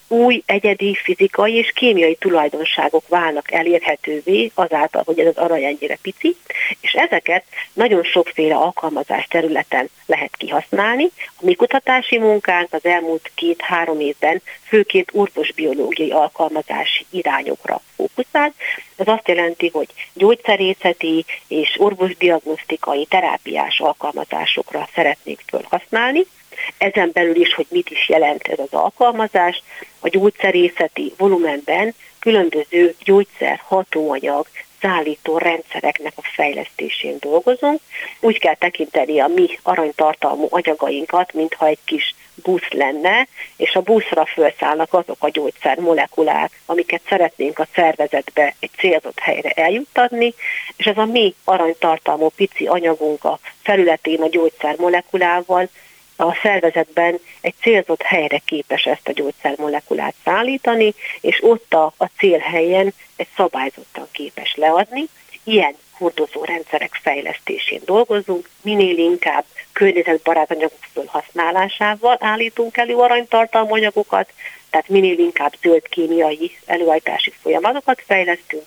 új 0.09 0.43
egyedi 0.45 0.95
fizikai 0.95 1.53
és 1.53 1.71
kémiai 1.75 2.15
tulajdonságok 2.15 3.07
válnak 3.07 3.51
elérhetővé 3.51 4.51
azáltal, 4.53 5.03
hogy 5.05 5.19
ez 5.19 5.27
az 5.27 5.37
arany 5.37 5.63
ennyire 5.63 5.97
pici, 6.01 6.35
és 6.81 6.93
ezeket 6.93 7.43
nagyon 7.73 8.03
sokféle 8.03 8.55
alkalmazás 8.55 9.27
területen 9.27 9.89
lehet 10.05 10.35
kihasználni. 10.35 11.09
A 11.25 11.45
mi 11.45 11.53
kutatási 11.53 12.17
munkánk 12.17 12.73
az 12.73 12.85
elmúlt 12.85 13.31
két-három 13.35 13.99
évben 13.99 14.41
főként 14.67 15.09
orvosbiológiai 15.13 16.11
alkalmazási 16.11 17.05
irányokra 17.09 17.81
fókuszál. 17.95 18.53
Ez 18.97 19.07
azt 19.07 19.27
jelenti, 19.27 19.69
hogy 19.73 19.87
gyógyszerészeti 20.13 21.25
és 21.47 21.75
orvosdiagnosztikai 21.77 23.05
terápiás 23.05 23.79
alkalmazásokra 23.79 24.89
szeretnék 24.93 25.43
felhasználni, 25.47 26.25
ezen 26.77 27.09
belül 27.13 27.35
is, 27.35 27.53
hogy 27.53 27.67
mit 27.69 27.89
is 27.89 28.09
jelent 28.09 28.47
ez 28.47 28.59
az 28.59 28.73
alkalmazás, 28.73 29.61
a 29.99 30.07
gyógyszerészeti 30.07 31.13
volumenben 31.17 31.93
különböző 32.19 32.95
gyógyszer 33.03 33.61
hatóanyag 33.65 34.47
szállító 34.81 35.37
rendszereknek 35.37 36.13
a 36.15 36.21
fejlesztésén 36.33 37.17
dolgozunk. 37.19 37.79
Úgy 38.19 38.39
kell 38.39 38.55
tekinteni 38.55 39.19
a 39.19 39.27
mi 39.27 39.59
aranytartalmú 39.63 40.47
anyagainkat, 40.49 41.33
mintha 41.33 41.65
egy 41.65 41.79
kis 41.85 42.15
busz 42.43 42.69
lenne, 42.69 43.27
és 43.57 43.75
a 43.75 43.81
buszra 43.81 44.25
felszállnak 44.25 44.93
azok 44.93 45.17
a 45.19 45.29
gyógyszer 45.29 45.77
molekulák, 45.77 46.51
amiket 46.65 47.01
szeretnénk 47.09 47.59
a 47.59 47.67
szervezetbe 47.73 48.55
egy 48.59 48.71
célzott 48.77 49.19
helyre 49.19 49.49
eljuttatni, 49.49 50.33
és 50.77 50.85
ez 50.85 50.97
a 50.97 51.05
mi 51.05 51.35
aranytartalmú 51.43 52.29
pici 52.29 52.67
anyagunk 52.67 53.23
a 53.23 53.39
felületén 53.61 54.21
a 54.21 54.29
gyógyszer 54.29 54.75
molekulával 54.77 55.69
a 56.19 56.37
szervezetben 56.41 57.19
egy 57.41 57.53
célzott 57.61 58.01
helyre 58.01 58.37
képes 58.45 58.85
ezt 58.85 59.07
a 59.07 59.11
gyógyszermolekulát 59.11 60.13
szállítani, 60.23 60.93
és 61.21 61.43
ott 61.43 61.73
a, 61.73 61.93
a 61.97 62.05
célhelyen 62.17 62.93
egy 63.15 63.27
szabályzottan 63.35 64.07
képes 64.11 64.55
leadni. 64.55 65.07
Ilyen 65.43 65.75
hordozó 65.91 66.43
rendszerek 66.43 66.99
fejlesztésén 67.01 67.81
dolgozunk, 67.85 68.49
minél 68.61 68.97
inkább 68.97 69.45
környezetbarát 69.71 70.51
anyagok 70.51 70.77
felhasználásával 70.93 72.17
állítunk 72.19 72.77
elő 72.77 72.95
aranytartalmú 72.95 73.73
anyagokat, 73.73 74.29
tehát 74.69 74.89
minél 74.89 75.19
inkább 75.19 75.53
zöld 75.61 75.87
kémiai 75.87 76.57
előállítási 76.65 77.33
folyamatokat 77.41 78.01
fejlesztünk. 78.05 78.63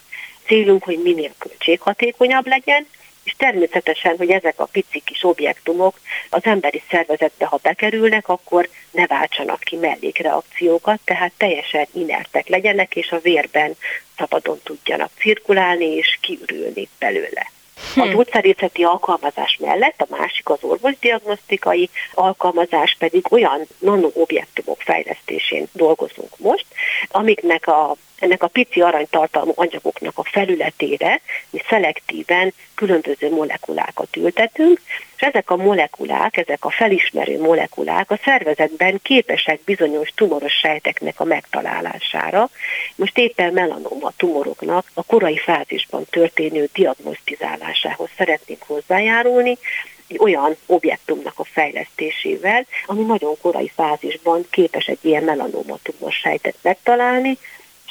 Célunk, 0.46 0.84
hogy 0.84 1.02
minél 1.02 1.32
költséghatékonyabb 1.38 2.46
legyen, 2.46 2.86
és 3.24 3.34
természetesen, 3.36 4.16
hogy 4.16 4.30
ezek 4.30 4.60
a 4.60 4.64
pici 4.64 5.02
kis 5.04 5.24
objektumok 5.24 6.00
az 6.30 6.44
emberi 6.44 6.82
szervezetbe, 6.90 7.46
ha 7.46 7.58
bekerülnek, 7.62 8.28
akkor 8.28 8.68
ne 8.90 9.06
váltsanak 9.06 9.60
ki 9.60 9.76
mellékreakciókat, 9.76 11.00
tehát 11.04 11.32
teljesen 11.36 11.86
inertek 11.92 12.48
legyenek, 12.48 12.96
és 12.96 13.10
a 13.10 13.20
vérben 13.20 13.76
szabadon 14.16 14.60
tudjanak 14.62 15.10
cirkulálni 15.18 15.84
és 15.84 16.18
kiürülni 16.20 16.88
belőle. 16.98 17.50
A 17.96 18.04
hm. 18.04 18.10
gyógyszerészeti 18.10 18.82
alkalmazás 18.82 19.58
mellett 19.60 20.00
a 20.00 20.16
másik 20.16 20.48
az 20.48 20.58
orvosdiagnosztikai 20.60 21.90
alkalmazás 22.14 22.96
pedig 22.98 23.26
olyan 23.30 23.66
nanoobjektumok 23.78 24.80
fejlesztésén 24.80 25.66
dolgozunk 25.72 26.38
most, 26.38 26.66
amiknek 27.08 27.66
a 27.66 27.96
ennek 28.22 28.42
a 28.42 28.46
pici 28.46 28.80
aranytartalmú 28.80 29.52
anyagoknak 29.54 30.18
a 30.18 30.24
felületére 30.24 31.20
mi 31.50 31.62
szelektíven 31.68 32.52
különböző 32.74 33.30
molekulákat 33.30 34.16
ültetünk, 34.16 34.80
és 35.16 35.22
ezek 35.22 35.50
a 35.50 35.56
molekulák, 35.56 36.36
ezek 36.36 36.64
a 36.64 36.70
felismerő 36.70 37.40
molekulák 37.40 38.10
a 38.10 38.20
szervezetben 38.24 39.00
képesek 39.02 39.60
bizonyos 39.64 40.08
tumoros 40.14 40.52
sejteknek 40.52 41.20
a 41.20 41.24
megtalálására. 41.24 42.48
Most 42.94 43.18
éppen 43.18 43.52
melanoma 43.52 44.12
tumoroknak 44.16 44.86
a 44.94 45.02
korai 45.02 45.38
fázisban 45.38 46.04
történő 46.10 46.68
diagnosztizálásához 46.72 48.08
szeretnénk 48.16 48.62
hozzájárulni, 48.66 49.58
egy 50.06 50.18
olyan 50.18 50.56
objektumnak 50.66 51.38
a 51.38 51.44
fejlesztésével, 51.44 52.66
ami 52.86 53.02
nagyon 53.02 53.36
korai 53.40 53.70
fázisban 53.74 54.46
képes 54.50 54.86
egy 54.86 54.98
ilyen 55.00 55.24
melanoma 55.24 55.78
tumor 55.82 56.12
sejtet 56.12 56.56
megtalálni, 56.62 57.38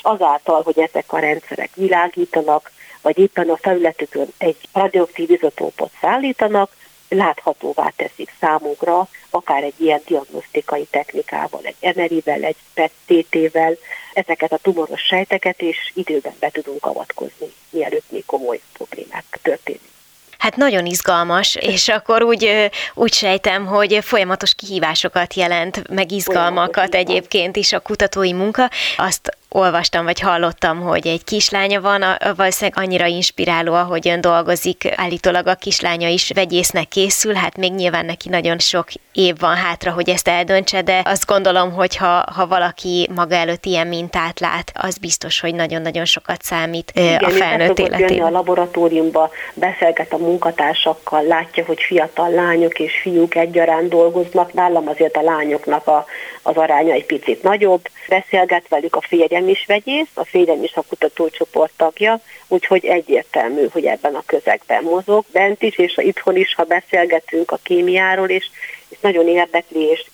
azáltal, 0.02 0.62
hogy 0.62 0.80
ezek 0.80 1.14
a 1.14 1.20
rendszerek 1.20 1.70
világítanak, 1.76 2.72
vagy 3.02 3.18
éppen 3.18 3.50
a 3.50 3.58
felületükön 3.58 4.28
egy 4.38 4.58
radioaktív 4.74 5.30
izotópot 5.30 5.92
szállítanak, 6.02 6.72
láthatóvá 7.10 7.94
teszik 7.96 8.34
számunkra, 8.40 9.08
akár 9.30 9.64
egy 9.64 9.74
ilyen 9.78 10.02
diagnosztikai 10.06 10.88
technikával, 10.92 11.62
egy 11.64 11.96
MRI-vel, 11.96 12.44
egy 12.44 12.56
PET-vel, 12.74 13.78
ezeket 14.14 14.52
a 14.52 14.58
tumoros 14.58 15.02
sejteket, 15.02 15.62
és 15.62 15.92
időben 15.94 16.34
be 16.40 16.50
tudunk 16.50 16.86
avatkozni, 16.86 17.54
mielőtt 17.70 18.12
még 18.12 18.26
komoly 18.26 18.62
problémák 18.74 19.40
történnek. 19.42 19.90
Hát 20.38 20.56
nagyon 20.56 20.86
izgalmas, 20.86 21.56
és 21.56 21.88
akkor 21.88 22.24
úgy, 22.24 22.70
úgy 22.94 23.14
sejtem, 23.14 23.66
hogy 23.66 24.00
folyamatos 24.02 24.54
kihívásokat 24.56 25.34
jelent, 25.34 25.88
meg 25.90 26.12
izgalmakat 26.12 26.96
egyébként 26.96 27.56
is 27.56 27.74
a 27.74 27.80
kutatói 27.80 28.34
munka. 28.34 28.70
Azt 28.98 29.38
olvastam, 29.54 30.04
vagy 30.04 30.20
hallottam, 30.20 30.82
hogy 30.82 31.08
egy 31.08 31.24
kislánya 31.24 31.82
van, 31.82 32.04
valószínűleg 32.36 32.84
annyira 32.84 33.06
inspiráló, 33.06 33.74
ahogy 33.74 34.08
ön 34.08 34.22
dolgozik, 34.22 34.94
állítólag 34.96 35.48
a 35.48 35.56
kislánya 35.56 36.08
is 36.08 36.32
vegyésznek 36.36 36.88
készül, 36.88 37.34
hát 37.34 37.58
még 37.58 37.74
nyilván 37.74 38.06
neki 38.06 38.30
nagyon 38.30 38.60
sok 38.60 38.88
év 39.14 39.36
van 39.40 39.56
hátra, 39.56 39.92
hogy 39.92 40.10
ezt 40.10 40.28
eldöntse, 40.28 40.82
de 40.82 41.02
azt 41.06 41.26
gondolom, 41.26 41.72
hogy 41.72 41.96
ha, 41.96 42.24
ha 42.36 42.48
valaki 42.48 43.10
maga 43.16 43.36
előtt 43.36 43.66
ilyen 43.66 43.88
mintát 43.88 44.40
lát, 44.40 44.72
az 44.74 44.98
biztos, 44.98 45.40
hogy 45.40 45.56
nagyon-nagyon 45.56 46.06
sokat 46.06 46.42
számít 46.42 46.92
Igen, 46.96 47.24
a 47.24 47.30
felnőtt 47.30 47.80
életében. 47.80 48.26
a 48.26 48.30
laboratóriumba, 48.30 49.30
beszélget 49.54 50.14
a 50.14 50.18
munkatársakkal, 50.18 51.24
látja, 51.24 51.66
hogy 51.66 51.82
fiatal 51.82 52.30
lányok 52.30 52.80
és 52.80 53.00
fiúk 53.02 53.36
egyaránt 53.36 53.90
dolgoznak, 53.90 54.54
nálam 54.54 54.88
azért 54.88 55.18
a 55.18 55.22
lányoknak 55.22 55.88
a, 55.88 56.06
az 56.44 56.56
aránya 56.56 56.94
egy 56.94 57.06
picit 57.06 57.44
nagyobb, 57.44 57.88
beszélget 58.08 58.68
velük 58.68 58.96
a 58.96 59.02
férjem 59.02 59.48
is 59.48 59.66
vegyész, 59.68 60.10
a 60.14 60.26
férjem 60.26 60.64
is 60.64 60.74
a 60.74 60.84
kutatócsoport 60.90 61.72
tagja, 61.78 62.22
úgyhogy 62.48 62.86
egyértelmű, 62.86 63.68
hogy 63.72 63.86
ebben 63.86 64.16
a 64.16 64.24
közegben 64.26 64.84
mozog, 64.84 65.26
bent 65.32 65.64
is 65.64 65.78
és 65.78 65.98
itthon 65.98 66.36
is, 66.36 66.56
ha 66.56 66.64
beszélgetünk 66.64 67.52
a 67.52 67.60
kémiáról, 67.64 68.30
és, 68.30 68.50
és 68.90 68.98
nagyon 69.02 69.28
érdekli, 69.28 69.80
és 69.80 70.06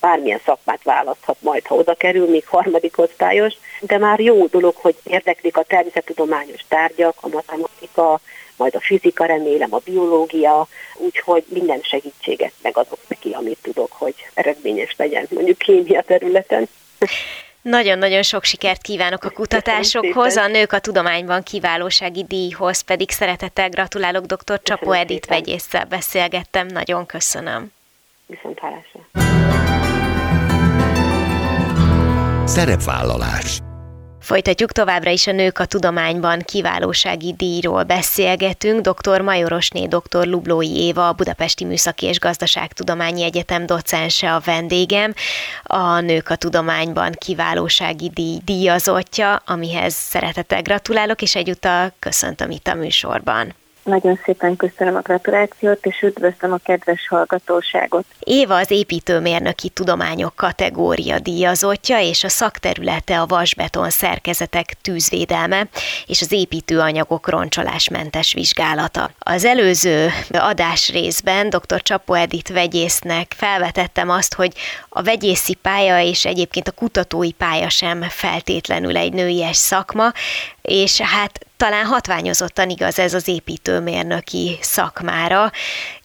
bármilyen 0.00 0.40
szakmát 0.44 0.82
választhat 0.82 1.36
majd, 1.40 1.66
ha 1.66 1.74
oda 1.74 1.94
kerül, 1.94 2.28
még 2.28 2.46
harmadik 2.46 2.98
osztályos, 2.98 3.54
de 3.80 3.98
már 3.98 4.20
jó 4.20 4.46
dolog, 4.46 4.74
hogy 4.76 4.96
érdeklik 5.02 5.56
a 5.56 5.62
természettudományos 5.62 6.60
tárgyak, 6.68 7.14
a 7.20 7.28
matematika, 7.28 8.20
majd 8.60 8.74
a 8.74 8.80
fizika, 8.80 9.24
remélem, 9.24 9.74
a 9.74 9.80
biológia, 9.84 10.68
úgyhogy 10.96 11.44
minden 11.48 11.80
segítséget 11.82 12.52
megadok 12.62 12.98
neki, 13.08 13.30
amit 13.30 13.58
tudok, 13.62 13.92
hogy 13.92 14.14
eredményes 14.34 14.94
legyen 14.96 15.26
mondjuk 15.30 15.58
kémia 15.58 16.02
területen. 16.02 16.68
Nagyon-nagyon 17.62 18.22
sok 18.22 18.44
sikert 18.44 18.82
kívánok 18.82 19.24
a 19.24 19.30
kutatásokhoz, 19.30 20.36
a 20.36 20.46
Nők 20.46 20.72
a 20.72 20.78
Tudományban 20.78 21.42
kiválósági 21.42 22.24
díjhoz 22.24 22.80
pedig 22.80 23.10
szeretettel 23.10 23.68
gratulálok 23.68 24.24
dr. 24.24 24.62
Csapó 24.62 24.92
Edith 24.92 25.28
vegyésszel 25.28 25.84
beszélgettem, 25.84 26.66
nagyon 26.66 27.06
köszönöm. 27.06 27.72
Viszont 28.26 28.58
hálásra. 28.58 29.00
Szerepvállalás 32.46 33.60
Folytatjuk 34.20 34.72
továbbra 34.72 35.10
is 35.10 35.26
a 35.26 35.32
Nők 35.32 35.58
a 35.58 35.64
Tudományban 35.64 36.40
kiválósági 36.40 37.32
díjról 37.36 37.82
beszélgetünk. 37.82 38.88
Dr. 38.88 39.20
Majorosné, 39.20 39.86
dr. 39.86 40.26
Lublói 40.26 40.76
Éva, 40.76 41.08
a 41.08 41.12
Budapesti 41.12 41.64
Műszaki 41.64 42.06
és 42.06 42.18
Gazdaságtudományi 42.18 43.22
Egyetem 43.22 43.66
docense 43.66 44.34
a 44.34 44.40
vendégem, 44.44 45.14
a 45.62 46.00
Nők 46.00 46.28
a 46.28 46.36
Tudományban 46.36 47.12
kiválósági 47.12 48.10
díj 48.14 48.38
díjazottja, 48.44 49.42
amihez 49.46 49.94
szeretettel 49.94 50.62
gratulálok, 50.62 51.22
és 51.22 51.34
egyúttal 51.34 51.92
köszöntöm 51.98 52.50
itt 52.50 52.66
a 52.66 52.74
műsorban. 52.74 53.54
Nagyon 53.82 54.20
szépen 54.24 54.56
köszönöm 54.56 54.96
a 54.96 55.00
gratulációt, 55.00 55.86
és 55.86 56.00
üdvözlöm 56.00 56.52
a 56.52 56.56
kedves 56.56 57.08
hallgatóságot. 57.08 58.04
Éva 58.18 58.56
az 58.56 58.70
építőmérnöki 58.70 59.68
tudományok 59.68 60.36
kategória 60.36 61.18
díjazottja, 61.18 62.00
és 62.00 62.24
a 62.24 62.28
szakterülete 62.28 63.20
a 63.20 63.26
vasbeton 63.26 63.90
szerkezetek 63.90 64.76
tűzvédelme 64.82 65.68
és 66.06 66.20
az 66.20 66.32
építőanyagok 66.32 67.28
roncsolásmentes 67.28 68.32
vizsgálata. 68.32 69.10
Az 69.18 69.44
előző 69.44 70.08
adás 70.30 70.90
részben 70.90 71.48
dr. 71.48 71.82
Csapó 71.82 72.14
Edith 72.14 72.52
vegyésznek 72.52 73.34
felvetettem 73.36 74.10
azt, 74.10 74.34
hogy 74.34 74.52
a 74.88 75.02
vegyészi 75.02 75.54
pálya 75.54 76.00
és 76.00 76.24
egyébként 76.24 76.68
a 76.68 76.72
kutatói 76.72 77.32
pálya 77.32 77.68
sem 77.68 78.02
feltétlenül 78.02 78.96
egy 78.96 79.12
nőies 79.12 79.56
szakma, 79.56 80.12
és 80.62 81.00
hát 81.00 81.46
talán 81.56 81.84
hatványozottan 81.84 82.70
igaz 82.70 82.98
ez 82.98 83.14
az 83.14 83.28
építőmérnöki 83.28 84.58
szakmára. 84.60 85.50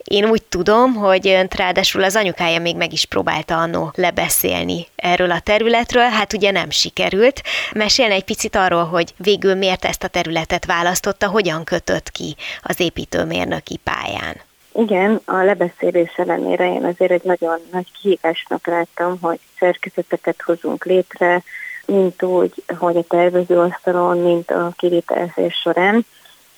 Én 0.03 0.25
úgy 0.25 0.43
tudom, 0.43 0.93
hogy 0.93 1.27
önt 1.27 1.55
ráadásul 1.55 2.03
az 2.03 2.15
anyukája 2.15 2.59
még 2.59 2.75
meg 2.75 2.93
is 2.93 3.05
próbálta 3.05 3.57
annó 3.57 3.91
lebeszélni 3.95 4.87
erről 4.95 5.31
a 5.31 5.39
területről, 5.39 6.09
hát 6.09 6.33
ugye 6.33 6.51
nem 6.51 6.69
sikerült. 6.69 7.41
Mesélne 7.73 8.13
egy 8.13 8.23
picit 8.23 8.55
arról, 8.55 8.83
hogy 8.85 9.13
végül 9.17 9.55
miért 9.55 9.85
ezt 9.85 10.03
a 10.03 10.07
területet 10.07 10.65
választotta, 10.65 11.27
hogyan 11.27 11.63
kötött 11.63 12.11
ki 12.11 12.35
az 12.61 12.79
építőmérnöki 12.79 13.79
pályán. 13.83 14.41
Igen, 14.77 15.21
a 15.25 15.35
lebeszélés 15.35 16.13
ellenére 16.15 16.73
én 16.73 16.85
azért 16.85 17.11
egy 17.11 17.23
nagyon 17.23 17.59
nagy 17.71 17.87
kihívásnak 18.01 18.67
láttam, 18.67 19.17
hogy 19.21 19.39
szerkezeteket 19.59 20.41
hozunk 20.41 20.85
létre, 20.85 21.43
mint 21.85 22.23
úgy, 22.23 22.63
hogy 22.77 22.97
a 22.97 23.03
tervezőasztalon, 23.07 24.17
mint 24.17 24.51
a 24.51 24.71
kivitelezés 24.77 25.53
során, 25.53 26.05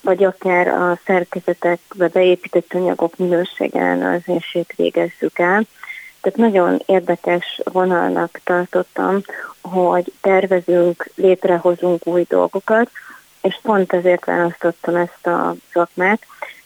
vagy 0.01 0.23
akár 0.23 0.67
a 0.67 0.99
szerkezetekbe 1.05 2.07
beépített 2.07 2.73
anyagok 2.73 3.17
minőség 3.17 3.75
ellenőrzését 3.75 4.73
végezzük 4.75 5.39
el. 5.39 5.65
Tehát 6.21 6.37
nagyon 6.51 6.81
érdekes 6.85 7.59
vonalnak 7.63 8.39
tartottam, 8.43 9.21
hogy 9.61 10.13
tervezünk, 10.21 11.09
létrehozunk 11.15 12.07
új 12.07 12.25
dolgokat, 12.29 12.89
és 13.41 13.59
pont 13.61 13.93
ezért 13.93 14.25
választottam 14.25 14.95
ezt 14.95 15.27
a 15.27 15.55
szakmát, 15.71 16.21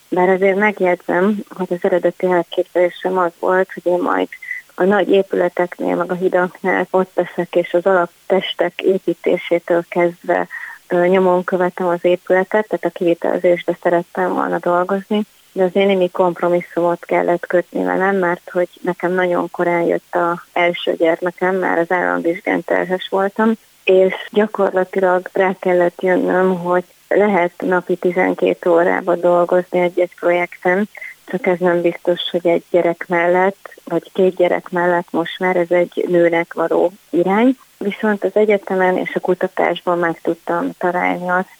bár 0.08 0.28
azért 0.28 0.58
megjegyzem, 0.58 1.38
hogy 1.56 1.66
az 1.70 1.78
eredeti 1.80 2.26
elképzelésem 2.26 3.18
az 3.18 3.30
volt, 3.38 3.72
hogy 3.72 3.92
én 3.92 3.98
majd 3.98 4.28
a 4.82 4.86
nagy 4.86 5.08
épületeknél, 5.08 5.96
meg 5.96 6.10
a 6.10 6.14
hidaknál 6.14 6.86
ott 6.90 7.10
leszek, 7.14 7.54
és 7.54 7.74
az 7.74 7.86
alaptestek 7.86 8.80
építésétől 8.80 9.84
kezdve 9.88 10.48
nyomon 10.88 11.44
követem 11.44 11.86
az 11.86 12.04
épületet, 12.04 12.68
tehát 12.68 12.84
a 12.84 12.88
kivitelezésbe 12.88 13.78
szerettem 13.82 14.34
volna 14.34 14.58
dolgozni, 14.58 15.22
de 15.52 15.62
azért 15.62 15.86
némi 15.86 16.10
kompromisszumot 16.10 17.04
kellett 17.04 17.46
kötni 17.46 17.84
velem, 17.84 18.16
mert 18.16 18.50
hogy 18.50 18.68
nekem 18.80 19.12
nagyon 19.12 19.50
korán 19.50 19.82
jött 19.82 20.14
a 20.14 20.42
első 20.52 20.94
gyermekem, 20.96 21.56
már 21.56 21.78
az 21.78 21.90
államvizsgán 21.90 22.64
terhes 22.64 23.08
voltam, 23.10 23.52
és 23.84 24.14
gyakorlatilag 24.30 25.28
rá 25.32 25.54
kellett 25.60 26.02
jönnöm, 26.02 26.58
hogy 26.58 26.84
lehet 27.08 27.52
napi 27.56 27.96
12 27.96 28.70
órába 28.70 29.16
dolgozni 29.16 29.80
egy-egy 29.80 30.14
projekten, 30.20 30.88
csak 31.24 31.46
ez 31.46 31.58
nem 31.58 31.80
biztos, 31.80 32.20
hogy 32.30 32.46
egy 32.46 32.64
gyerek 32.70 33.04
mellett, 33.08 33.74
vagy 33.84 34.12
két 34.12 34.36
gyerek 34.36 34.70
mellett 34.70 35.06
most 35.10 35.38
már 35.38 35.56
ez 35.56 35.70
egy 35.70 36.04
nőnek 36.08 36.54
való 36.54 36.92
irány. 37.10 37.56
Viszont 37.78 38.24
az 38.24 38.36
egyetemen 38.36 38.96
és 38.96 39.14
a 39.14 39.20
kutatásban 39.20 39.98
meg 39.98 40.20
tudtam 40.20 40.70
találni 40.78 41.28
azt, 41.28 41.56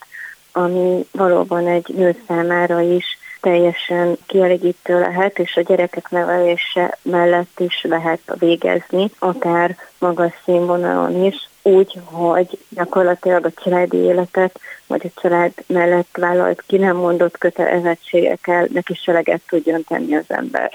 ami 0.53 1.07
valóban 1.13 1.67
egy 1.67 1.95
nő 1.95 2.23
számára 2.27 2.81
is 2.81 3.05
teljesen 3.41 4.17
kielégítő 4.27 5.01
lehet, 5.01 5.39
és 5.39 5.57
a 5.57 5.61
gyerekek 5.61 6.11
nevelése 6.11 6.99
mellett 7.03 7.61
is 7.61 7.83
lehet 7.83 8.21
végezni, 8.39 9.11
akár 9.19 9.77
magas 9.99 10.33
színvonalon 10.45 11.25
is, 11.25 11.51
úgy, 11.63 12.01
hogy 12.05 12.59
gyakorlatilag 12.69 13.47
a 13.47 13.63
családi 13.63 13.97
életet 13.97 14.61
vagy 14.93 15.13
a 15.15 15.21
család 15.21 15.53
mellett 15.67 16.17
vállalt 16.19 16.63
ki 16.67 16.77
nem 16.77 16.97
mondott 16.97 17.39
kötelezettségekkel 17.39 18.69
neki 18.73 18.93
is 18.93 19.05
eleget 19.05 19.41
tudjon 19.49 19.85
tenni 19.89 20.15
az 20.15 20.25
ember. 20.29 20.73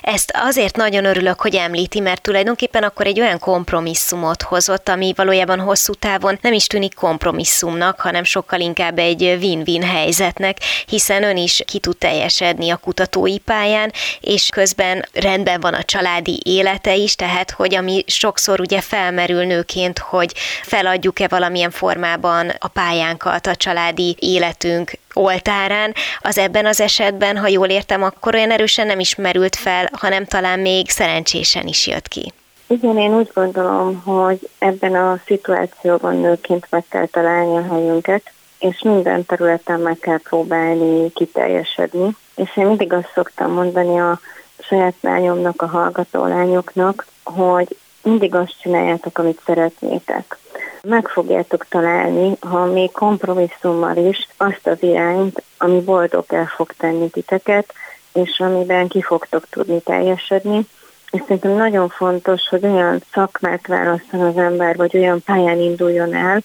Ezt 0.00 0.32
azért 0.34 0.76
nagyon 0.76 1.04
örülök, 1.04 1.40
hogy 1.40 1.54
említi, 1.54 2.00
mert 2.00 2.22
tulajdonképpen 2.22 2.82
akkor 2.82 3.06
egy 3.06 3.20
olyan 3.20 3.38
kompromisszumot 3.38 4.42
hozott, 4.42 4.88
ami 4.88 5.12
valójában 5.16 5.60
hosszú 5.60 5.92
távon 5.92 6.38
nem 6.40 6.52
is 6.52 6.66
tűnik 6.66 6.94
kompromisszumnak, 6.94 8.00
hanem 8.00 8.24
sokkal 8.24 8.60
inkább 8.60 8.98
egy 8.98 9.22
win-win 9.22 9.82
helyzetnek, 9.82 10.56
hiszen 10.86 11.22
ön 11.22 11.36
is 11.36 11.62
ki 11.66 11.78
tud 11.78 11.96
teljesedni 11.96 12.70
a 12.70 12.76
kutatói 12.76 13.38
pályán, 13.38 13.92
és 14.20 14.48
közben 14.48 15.04
rendben 15.12 15.60
van 15.60 15.74
a 15.74 15.82
családi 15.82 16.40
élete 16.44 16.94
is, 16.94 17.14
tehát 17.14 17.50
hogy 17.50 17.74
ami 17.74 18.04
sokszor 18.06 18.60
ugye 18.60 18.80
felmerül 18.80 19.44
nőként, 19.44 19.98
hogy 19.98 20.32
feladjuk-e 20.62 21.28
valamilyen 21.28 21.70
formában 21.70 22.52
a 22.58 22.68
pályánkat, 22.68 23.46
a 23.46 23.54
családi 23.60 24.16
életünk 24.18 24.92
oltárán, 25.14 25.94
az 26.20 26.38
ebben 26.38 26.66
az 26.66 26.80
esetben, 26.80 27.36
ha 27.36 27.48
jól 27.48 27.68
értem, 27.68 28.02
akkor 28.02 28.34
olyan 28.34 28.50
erősen 28.50 28.86
nem 28.86 29.00
is 29.00 29.16
fel, 29.50 29.88
hanem 29.92 30.24
talán 30.24 30.58
még 30.58 30.90
szerencsésen 30.90 31.66
is 31.66 31.86
jött 31.86 32.08
ki. 32.08 32.32
Igen, 32.66 32.98
én 32.98 33.14
úgy 33.14 33.30
gondolom, 33.34 34.02
hogy 34.04 34.48
ebben 34.58 34.94
a 34.94 35.20
szituációban 35.26 36.16
nőként 36.16 36.66
meg 36.70 36.84
kell 36.88 37.06
találni 37.06 37.56
a 37.56 37.72
helyünket, 37.72 38.32
és 38.58 38.82
minden 38.82 39.26
területen 39.26 39.80
meg 39.80 39.98
kell 39.98 40.18
próbálni 40.18 41.12
kiteljesedni. 41.12 42.16
És 42.36 42.56
én 42.56 42.66
mindig 42.66 42.92
azt 42.92 43.10
szoktam 43.14 43.52
mondani 43.52 44.00
a 44.00 44.20
saját 44.58 44.94
lányomnak, 45.00 45.62
a 45.62 45.66
hallgató 45.66 46.26
lányoknak, 46.26 47.06
hogy 47.22 47.76
mindig 48.02 48.34
azt 48.34 48.60
csináljátok, 48.60 49.18
amit 49.18 49.40
szeretnétek. 49.46 50.38
Meg 50.82 51.08
fogjátok 51.08 51.66
találni, 51.68 52.36
ha 52.40 52.64
még 52.64 52.90
kompromisszummal 52.90 53.96
is, 53.96 54.28
azt 54.36 54.66
az 54.66 54.82
irányt, 54.82 55.42
ami 55.58 55.80
boldog 55.80 56.24
el 56.28 56.46
fog 56.46 56.72
tenni 56.72 57.10
titeket, 57.10 57.72
és 58.12 58.40
amiben 58.40 58.88
ki 58.88 59.02
fogtok 59.02 59.48
tudni 59.50 59.80
teljesedni. 59.80 60.66
És 61.10 61.20
szerintem 61.20 61.52
nagyon 61.52 61.88
fontos, 61.88 62.48
hogy 62.48 62.64
olyan 62.64 63.02
szakmát 63.12 63.66
választan 63.66 64.20
az 64.20 64.36
ember, 64.36 64.76
vagy 64.76 64.96
olyan 64.96 65.22
pályán 65.22 65.58
induljon 65.58 66.14
el, 66.14 66.42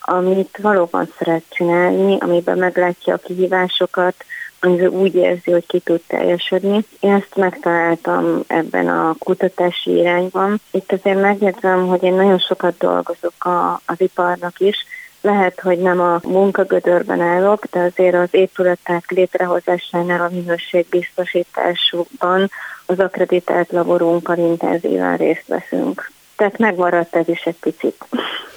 amit 0.00 0.58
valóban 0.62 1.12
szeret 1.18 1.44
csinálni, 1.48 2.16
amiben 2.20 2.58
meglátja 2.58 3.14
a 3.14 3.18
kihívásokat, 3.18 4.14
amivel 4.60 4.88
úgy 4.88 5.14
érzi, 5.14 5.50
hogy 5.50 5.66
ki 5.66 5.78
tud 5.78 6.00
teljesedni. 6.06 6.84
Én 7.00 7.12
ezt 7.12 7.36
megtaláltam 7.36 8.44
ebben 8.46 8.88
a 8.88 9.14
kutatási 9.18 9.96
irányban. 9.96 10.60
Itt 10.70 10.92
azért 10.92 11.20
megjegyzem, 11.20 11.86
hogy 11.86 12.02
én 12.02 12.14
nagyon 12.14 12.38
sokat 12.38 12.78
dolgozok 12.78 13.44
a, 13.44 13.80
az 13.86 14.00
iparnak 14.00 14.60
is, 14.60 14.76
lehet, 15.20 15.60
hogy 15.60 15.78
nem 15.78 16.00
a 16.00 16.20
munkagödörben 16.22 17.20
állok, 17.20 17.64
de 17.70 17.80
azért 17.80 18.14
az 18.14 18.28
épületek 18.30 19.10
létrehozásánál 19.10 20.20
a 20.20 20.28
minőségbiztosításukban 20.32 22.50
az 22.86 22.98
akreditált 22.98 23.72
laborunkkal 23.72 24.38
intenzíven 24.38 25.16
részt 25.16 25.46
veszünk. 25.46 26.10
Tehát 26.36 26.58
megmaradt 26.58 27.16
ez 27.16 27.28
is 27.28 27.42
egy 27.42 27.58
picit. 27.60 28.04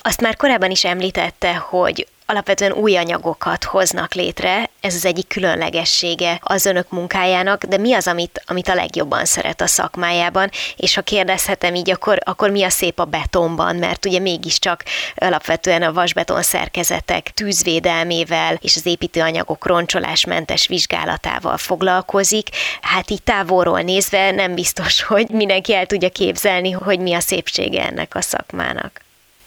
Azt 0.01 0.21
már 0.21 0.35
korábban 0.35 0.71
is 0.71 0.85
említette, 0.85 1.55
hogy 1.55 2.07
alapvetően 2.31 2.71
új 2.71 2.97
anyagokat 2.97 3.63
hoznak 3.63 4.13
létre, 4.13 4.69
ez 4.81 4.95
az 4.95 5.05
egyik 5.05 5.27
különlegessége 5.27 6.39
az 6.41 6.65
önök 6.65 6.89
munkájának, 6.89 7.63
de 7.63 7.77
mi 7.77 7.93
az, 7.93 8.07
amit, 8.07 8.43
amit 8.45 8.67
a 8.67 8.73
legjobban 8.73 9.25
szeret 9.25 9.61
a 9.61 9.67
szakmájában, 9.67 10.49
és 10.75 10.95
ha 10.95 11.01
kérdezhetem 11.01 11.75
így, 11.75 11.91
akkor, 11.91 12.17
akkor 12.23 12.49
mi 12.49 12.63
a 12.63 12.69
szép 12.69 12.99
a 12.99 13.05
betonban, 13.05 13.75
mert 13.75 14.05
ugye 14.05 14.19
mégiscsak 14.19 14.83
alapvetően 15.15 15.81
a 15.81 15.93
vasbeton 15.93 16.41
szerkezetek 16.41 17.31
tűzvédelmével 17.33 18.57
és 18.61 18.75
az 18.75 18.85
építőanyagok 18.85 19.65
roncsolásmentes 19.65 20.67
vizsgálatával 20.67 21.57
foglalkozik. 21.57 22.47
Hát 22.81 23.09
így 23.09 23.23
távolról 23.23 23.81
nézve 23.81 24.31
nem 24.31 24.55
biztos, 24.55 25.03
hogy 25.03 25.29
mindenki 25.29 25.75
el 25.75 25.85
tudja 25.85 26.09
képzelni, 26.09 26.71
hogy 26.71 26.99
mi 26.99 27.13
a 27.13 27.19
szépsége 27.19 27.85
ennek 27.85 28.15
a 28.15 28.21
szakmának. 28.21 29.01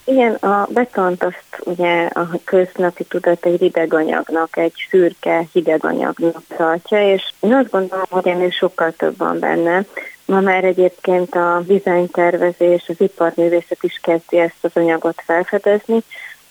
Igen, 0.05 0.35
a 0.35 0.67
betont 0.71 1.25
azt 1.25 1.61
ugye 1.61 2.07
a 2.07 2.29
köznapi 2.45 3.05
tudat 3.05 3.47
egy 3.47 3.61
rideganyagnak, 3.61 4.57
egy 4.57 4.87
szürke 4.91 5.45
hideganyagnak 5.53 6.43
tartja, 6.57 7.13
és 7.13 7.33
én 7.41 7.55
azt 7.55 7.71
gondolom, 7.71 8.05
hogy 8.09 8.29
ennél 8.29 8.51
sokkal 8.51 8.93
több 8.93 9.17
van 9.17 9.39
benne. 9.39 9.85
Ma 10.25 10.41
már 10.41 10.65
egyébként 10.65 11.35
a 11.35 11.63
dizájntervezés, 11.67 12.85
az 12.89 13.01
iparművészet 13.01 13.83
is 13.83 13.99
kezdi 14.03 14.39
ezt 14.39 14.59
az 14.61 14.71
anyagot 14.75 15.23
felfedezni. 15.25 15.99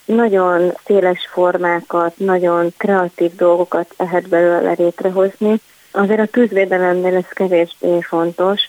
Nagyon 0.04 0.72
széles 0.84 1.28
formákat, 1.32 2.18
nagyon 2.18 2.72
kreatív 2.76 3.34
dolgokat 3.34 3.94
lehet 3.98 4.28
belőle 4.28 4.74
létrehozni. 4.76 5.60
Azért 5.92 6.20
a 6.20 6.26
tűzvédelemnél 6.26 7.16
ez 7.16 7.28
kevésbé 7.28 8.00
fontos, 8.00 8.60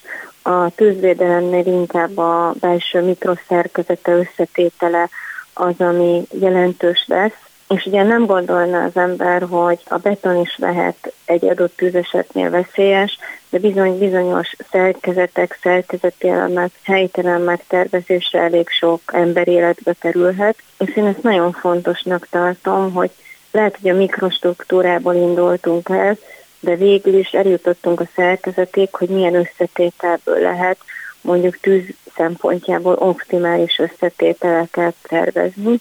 a 0.48 0.70
tűzvédelemnél 0.76 1.66
inkább 1.66 2.18
a 2.18 2.54
belső 2.60 3.02
mikroszerkezete 3.02 4.12
összetétele 4.12 5.10
az, 5.54 5.74
ami 5.78 6.28
jelentős 6.40 7.06
lesz, 7.08 7.46
és 7.68 7.86
ugye 7.86 8.04
nem 8.04 8.26
gondolna 8.26 8.84
az 8.84 8.98
ember, 8.98 9.42
hogy 9.50 9.80
a 9.88 9.98
beton 9.98 10.42
is 10.42 10.58
lehet 10.58 11.14
egy 11.26 11.46
adott 11.46 11.76
tűzesetnél 11.76 12.50
veszélyes, 12.50 13.18
de 13.50 13.60
bizony 13.60 13.98
bizonyos 13.98 14.56
szerkezetek, 14.72 15.60
szerkezeti 15.62 16.28
elemek 16.28 16.72
helytelen 16.84 17.42
megtervezésre 17.42 18.40
elég 18.40 18.70
sok 18.70 19.02
ember 19.06 19.48
életbe 19.48 19.94
kerülhet, 20.00 20.56
és 20.78 20.96
én 20.96 21.06
ezt 21.06 21.24
nagyon 21.24 21.52
fontosnak 21.52 22.28
tartom, 22.30 22.94
hogy 22.94 23.12
lehet, 23.52 23.78
hogy 23.82 23.90
a 23.90 23.96
mikrostruktúrából 23.96 25.16
indultunk 25.16 25.90
el, 25.90 26.18
de 26.66 26.76
végül 26.76 27.14
is 27.14 27.30
eljutottunk 27.30 28.00
a 28.00 28.08
szerkezetig, 28.16 28.88
hogy 28.92 29.10
milyen 29.10 29.36
összetételből 29.36 30.40
lehet 30.40 30.78
mondjuk 31.22 31.58
tűz 31.60 31.84
szempontjából 32.16 32.94
optimális 32.94 33.80
összetételeket 33.80 34.96
tervezni. 35.02 35.80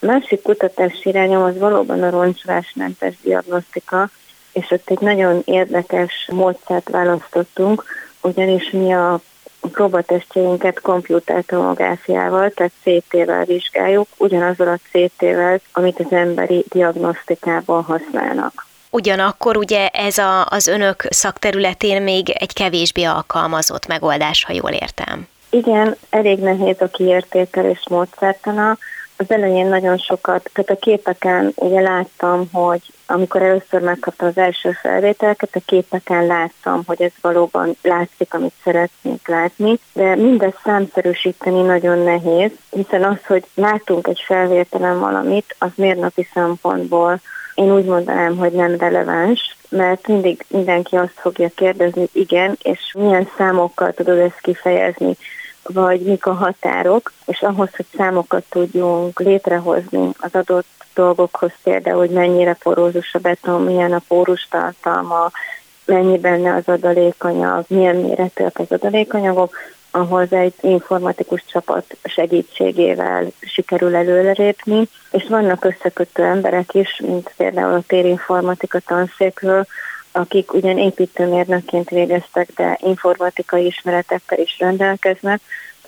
A 0.00 0.06
másik 0.06 0.42
kutatási 0.42 1.08
irányom 1.08 1.42
az 1.42 1.58
valóban 1.58 2.02
a 2.02 2.10
roncsolásmentes 2.10 3.14
diagnosztika, 3.22 4.10
és 4.52 4.70
ott 4.70 4.90
egy 4.90 5.00
nagyon 5.00 5.42
érdekes 5.44 6.28
módszert 6.32 6.88
választottunk, 6.88 7.84
ugyanis 8.22 8.70
mi 8.70 8.92
a 8.92 9.20
próbatestjeinket 9.60 10.80
kompjútertomográfiával, 10.80 12.50
tehát 12.50 12.72
CT-vel 12.82 13.44
vizsgáljuk, 13.44 14.08
ugyanazzal 14.16 14.68
a 14.68 14.78
CT-vel, 14.90 15.60
amit 15.72 16.00
az 16.00 16.12
emberi 16.12 16.64
diagnosztikában 16.68 17.82
használnak. 17.82 18.66
Ugyanakkor 18.94 19.56
ugye 19.56 19.88
ez 19.88 20.18
a, 20.18 20.46
az 20.46 20.66
önök 20.66 21.06
szakterületén 21.08 22.02
még 22.02 22.30
egy 22.30 22.52
kevésbé 22.52 23.02
alkalmazott 23.02 23.86
megoldás, 23.86 24.44
ha 24.44 24.52
jól 24.52 24.70
értem. 24.70 25.28
Igen, 25.50 25.96
elég 26.10 26.38
nehéz 26.38 26.80
a 26.80 26.86
kiértékelés 26.86 27.84
módszertana. 27.88 28.78
Az 29.16 29.24
elején 29.28 29.66
nagyon 29.66 29.98
sokat, 29.98 30.50
tehát 30.52 30.70
a 30.70 30.84
képeken 30.84 31.52
ugye 31.54 31.80
láttam, 31.80 32.48
hogy 32.52 32.80
amikor 33.06 33.42
először 33.42 33.80
megkaptam 33.80 34.28
az 34.28 34.36
első 34.36 34.70
felvételeket, 34.70 35.56
a 35.56 35.60
képeken 35.66 36.26
láttam, 36.26 36.82
hogy 36.86 37.02
ez 37.02 37.12
valóban 37.20 37.76
látszik, 37.82 38.34
amit 38.34 38.54
szeretnék 38.64 39.28
látni, 39.28 39.78
de 39.92 40.16
mindezt 40.16 40.60
számszerűsíteni 40.64 41.62
nagyon 41.62 41.98
nehéz, 41.98 42.50
hiszen 42.70 43.04
az, 43.04 43.26
hogy 43.26 43.44
látunk 43.54 44.06
egy 44.06 44.22
felvételen 44.26 44.98
valamit, 44.98 45.56
az 45.58 45.70
mérnapi 45.74 46.28
szempontból 46.34 47.20
én 47.54 47.72
úgy 47.72 47.84
mondanám, 47.84 48.36
hogy 48.36 48.52
nem 48.52 48.76
releváns, 48.76 49.56
mert 49.68 50.06
mindig 50.06 50.44
mindenki 50.48 50.96
azt 50.96 51.14
fogja 51.14 51.48
kérdezni, 51.54 52.00
hogy 52.00 52.22
igen, 52.22 52.58
és 52.62 52.94
milyen 52.98 53.28
számokkal 53.36 53.92
tudod 53.92 54.18
ezt 54.18 54.40
kifejezni, 54.40 55.16
vagy 55.62 56.00
mik 56.00 56.26
a 56.26 56.32
határok, 56.32 57.12
és 57.26 57.42
ahhoz, 57.42 57.68
hogy 57.76 57.86
számokat 57.96 58.44
tudjunk 58.48 59.20
létrehozni 59.20 60.10
az 60.18 60.30
adott 60.32 60.66
dolgokhoz, 60.94 61.52
például, 61.62 61.98
hogy 61.98 62.10
mennyire 62.10 62.56
porózus 62.62 63.14
a 63.14 63.18
beton, 63.18 63.62
milyen 63.62 63.92
a 63.92 64.02
pórus 64.08 64.46
tartalma, 64.50 65.30
mennyi 65.84 66.18
benne 66.18 66.54
az 66.54 66.68
adalékanyag, 66.68 67.64
milyen 67.68 67.96
méretűek 67.96 68.58
az 68.58 68.72
adalékanyagok, 68.72 69.56
ahhoz 69.94 70.32
egy 70.32 70.54
informatikus 70.60 71.44
csapat 71.46 71.96
segítségével 72.04 73.32
sikerül 73.40 73.96
előrelépni, 73.96 74.88
és 75.10 75.24
vannak 75.28 75.64
összekötő 75.64 76.22
emberek 76.22 76.74
is, 76.74 77.00
mint 77.06 77.32
például 77.36 77.74
a 77.74 77.82
térinformatika 77.86 78.78
tanszékről, 78.78 79.66
akik 80.12 80.52
ugyan 80.52 80.78
építőmérnökként 80.78 81.88
végeztek, 81.88 82.48
de 82.56 82.78
informatikai 82.82 83.66
ismeretekkel 83.66 84.38
is 84.38 84.56
rendelkeznek, 84.58 85.40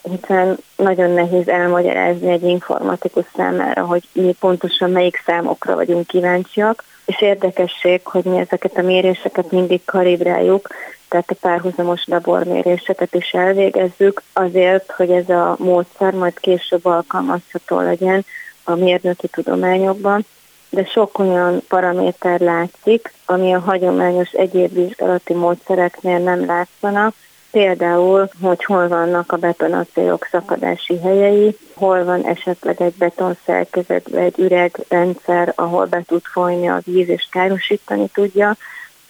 hiszen 0.02 0.56
nagyon 0.76 1.10
nehéz 1.10 1.48
elmagyarázni 1.48 2.30
egy 2.30 2.42
informatikus 2.42 3.24
számára, 3.36 3.84
hogy 3.84 4.02
mi 4.12 4.36
pontosan 4.40 4.90
melyik 4.90 5.22
számokra 5.26 5.74
vagyunk 5.74 6.06
kíváncsiak, 6.06 6.84
és 7.04 7.22
érdekesség, 7.22 8.00
hogy 8.04 8.24
mi 8.24 8.38
ezeket 8.38 8.76
a 8.76 8.82
méréseket 8.82 9.50
mindig 9.50 9.84
kalibráljuk, 9.84 10.68
tehát 11.08 11.30
a 11.30 11.34
párhuzamos 11.40 12.04
laborméréseket 12.06 13.14
is 13.14 13.30
elvégezzük, 13.30 14.22
azért, 14.32 14.90
hogy 14.90 15.10
ez 15.10 15.28
a 15.28 15.56
módszer 15.58 16.14
majd 16.14 16.38
később 16.38 16.86
alkalmazható 16.86 17.80
legyen 17.80 18.24
a 18.64 18.74
mérnöki 18.74 19.28
tudományokban, 19.28 20.24
de 20.70 20.84
sok 20.84 21.18
olyan 21.18 21.62
paraméter 21.68 22.40
látszik, 22.40 23.12
ami 23.26 23.54
a 23.54 23.60
hagyományos 23.60 24.30
egyéb 24.30 24.72
vizsgálati 24.72 25.34
módszereknél 25.34 26.18
nem 26.18 26.46
látszanak, 26.46 27.14
Például, 27.56 28.28
hogy 28.42 28.64
hol 28.64 28.88
vannak 28.88 29.32
a 29.32 29.36
betonacélok 29.36 30.28
szakadási 30.30 30.98
helyei, 30.98 31.56
hol 31.74 32.04
van 32.04 32.24
esetleg 32.24 32.82
egy 32.82 32.94
betonszerkezet, 32.94 34.08
vagy 34.08 34.20
egy 34.20 34.38
üregrendszer, 34.38 35.52
ahol 35.54 35.84
be 35.84 36.02
tud 36.06 36.22
folyni 36.24 36.68
a 36.68 36.80
víz 36.84 37.08
és 37.08 37.28
károsítani 37.30 38.08
tudja. 38.12 38.56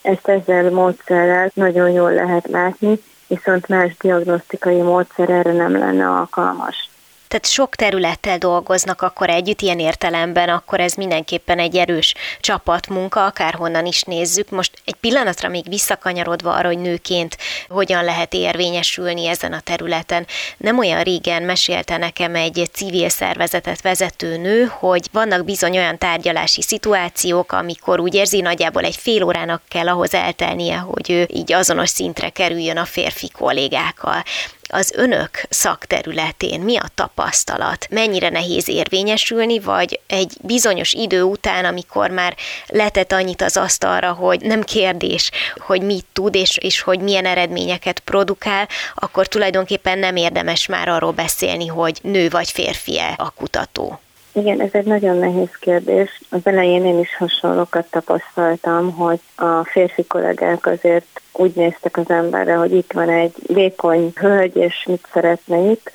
Ezt 0.06 0.28
ezzel 0.28 0.70
módszerrel 0.70 1.50
nagyon 1.54 1.90
jól 1.90 2.12
lehet 2.12 2.46
látni, 2.46 2.98
viszont 3.26 3.68
más 3.68 3.96
diagnosztikai 3.96 4.80
módszer 4.80 5.30
erre 5.30 5.52
nem 5.52 5.78
lenne 5.78 6.08
alkalmas 6.08 6.90
tehát 7.28 7.46
sok 7.46 7.74
területtel 7.74 8.38
dolgoznak 8.38 9.02
akkor 9.02 9.30
együtt, 9.30 9.60
ilyen 9.60 9.78
értelemben, 9.78 10.48
akkor 10.48 10.80
ez 10.80 10.94
mindenképpen 10.94 11.58
egy 11.58 11.76
erős 11.76 12.14
csapatmunka, 12.40 13.24
akárhonnan 13.24 13.86
is 13.86 14.02
nézzük. 14.02 14.50
Most 14.50 14.72
egy 14.84 14.94
pillanatra 14.94 15.48
még 15.48 15.68
visszakanyarodva 15.68 16.52
arra, 16.52 16.66
hogy 16.66 16.78
nőként 16.78 17.36
hogyan 17.68 18.04
lehet 18.04 18.34
érvényesülni 18.34 19.26
ezen 19.26 19.52
a 19.52 19.60
területen. 19.60 20.26
Nem 20.56 20.78
olyan 20.78 21.02
régen 21.02 21.42
mesélte 21.42 21.96
nekem 21.96 22.34
egy 22.34 22.68
civil 22.72 23.08
szervezetet 23.08 23.82
vezető 23.82 24.36
nő, 24.36 24.64
hogy 24.64 25.08
vannak 25.12 25.44
bizony 25.44 25.76
olyan 25.76 25.98
tárgyalási 25.98 26.62
szituációk, 26.62 27.52
amikor 27.52 28.00
úgy 28.00 28.14
érzi, 28.14 28.40
nagyjából 28.40 28.84
egy 28.84 28.96
fél 28.96 29.22
órának 29.22 29.62
kell 29.68 29.88
ahhoz 29.88 30.14
eltelnie, 30.14 30.76
hogy 30.76 31.10
ő 31.10 31.28
így 31.32 31.52
azonos 31.52 31.88
szintre 31.88 32.28
kerüljön 32.28 32.76
a 32.76 32.84
férfi 32.84 33.28
kollégákkal 33.28 34.22
az 34.68 34.92
önök 34.96 35.31
szakterületén 35.48 36.61
mi 36.61 36.76
a 36.76 36.88
tapasztalat? 36.94 37.87
Mennyire 37.90 38.29
nehéz 38.29 38.68
érvényesülni, 38.68 39.59
vagy 39.59 40.00
egy 40.07 40.33
bizonyos 40.40 40.92
idő 40.92 41.22
után, 41.22 41.64
amikor 41.64 42.11
már 42.11 42.37
letett 42.66 43.12
annyit 43.12 43.42
az 43.42 43.57
asztalra, 43.57 44.12
hogy 44.12 44.40
nem 44.40 44.62
kérdés, 44.62 45.31
hogy 45.57 45.83
mit 45.83 46.07
tud, 46.12 46.35
és, 46.35 46.57
és 46.57 46.81
hogy 46.81 47.00
milyen 47.00 47.26
eredményeket 47.26 47.98
produkál, 47.98 48.68
akkor 48.94 49.26
tulajdonképpen 49.26 49.98
nem 49.98 50.16
érdemes 50.16 50.66
már 50.66 50.88
arról 50.88 51.12
beszélni, 51.12 51.66
hogy 51.66 51.98
nő 52.02 52.29
vagy 52.29 52.50
férfi-e 52.50 53.14
a 53.16 53.31
kutató. 53.31 54.00
Igen, 54.37 54.61
ez 54.61 54.68
egy 54.72 54.85
nagyon 54.85 55.16
nehéz 55.16 55.57
kérdés. 55.61 56.20
Az 56.31 56.40
elején 56.44 56.85
én 56.85 56.99
is 56.99 57.16
hasonlókat 57.16 57.90
tapasztaltam, 57.90 58.92
hogy 58.92 59.20
a 59.37 59.64
férfi 59.64 60.05
kollégák 60.05 60.66
azért 60.66 61.20
úgy 61.33 61.53
néztek 61.55 61.96
az 61.96 62.11
emberre, 62.11 62.55
hogy 62.55 62.72
itt 62.72 62.92
van 62.92 63.09
egy 63.09 63.35
vékony 63.46 64.12
hölgy, 64.14 64.57
és 64.57 64.85
mit 64.88 65.07
szeretne 65.12 65.57
itt, 65.59 65.90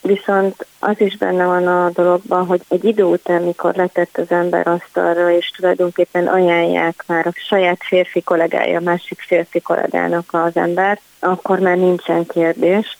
Viszont 0.00 0.66
az 0.78 1.00
is 1.00 1.16
benne 1.16 1.44
van 1.44 1.66
a 1.66 1.90
dologban, 1.90 2.46
hogy 2.46 2.60
egy 2.68 2.84
idő 2.84 3.02
után, 3.02 3.42
mikor 3.42 3.74
letett 3.74 4.18
az 4.18 4.30
ember 4.30 4.66
asztalra, 4.66 5.30
és 5.30 5.50
tulajdonképpen 5.56 6.26
ajánlják 6.26 7.04
már 7.06 7.26
a 7.26 7.32
saját 7.34 7.78
férfi 7.82 8.22
kollégája, 8.22 8.78
a 8.78 8.82
másik 8.82 9.20
férfi 9.20 9.60
kollégának 9.60 10.24
az 10.30 10.56
ember, 10.56 11.00
akkor 11.18 11.58
már 11.58 11.76
nincsen 11.76 12.26
kérdés 12.26 12.98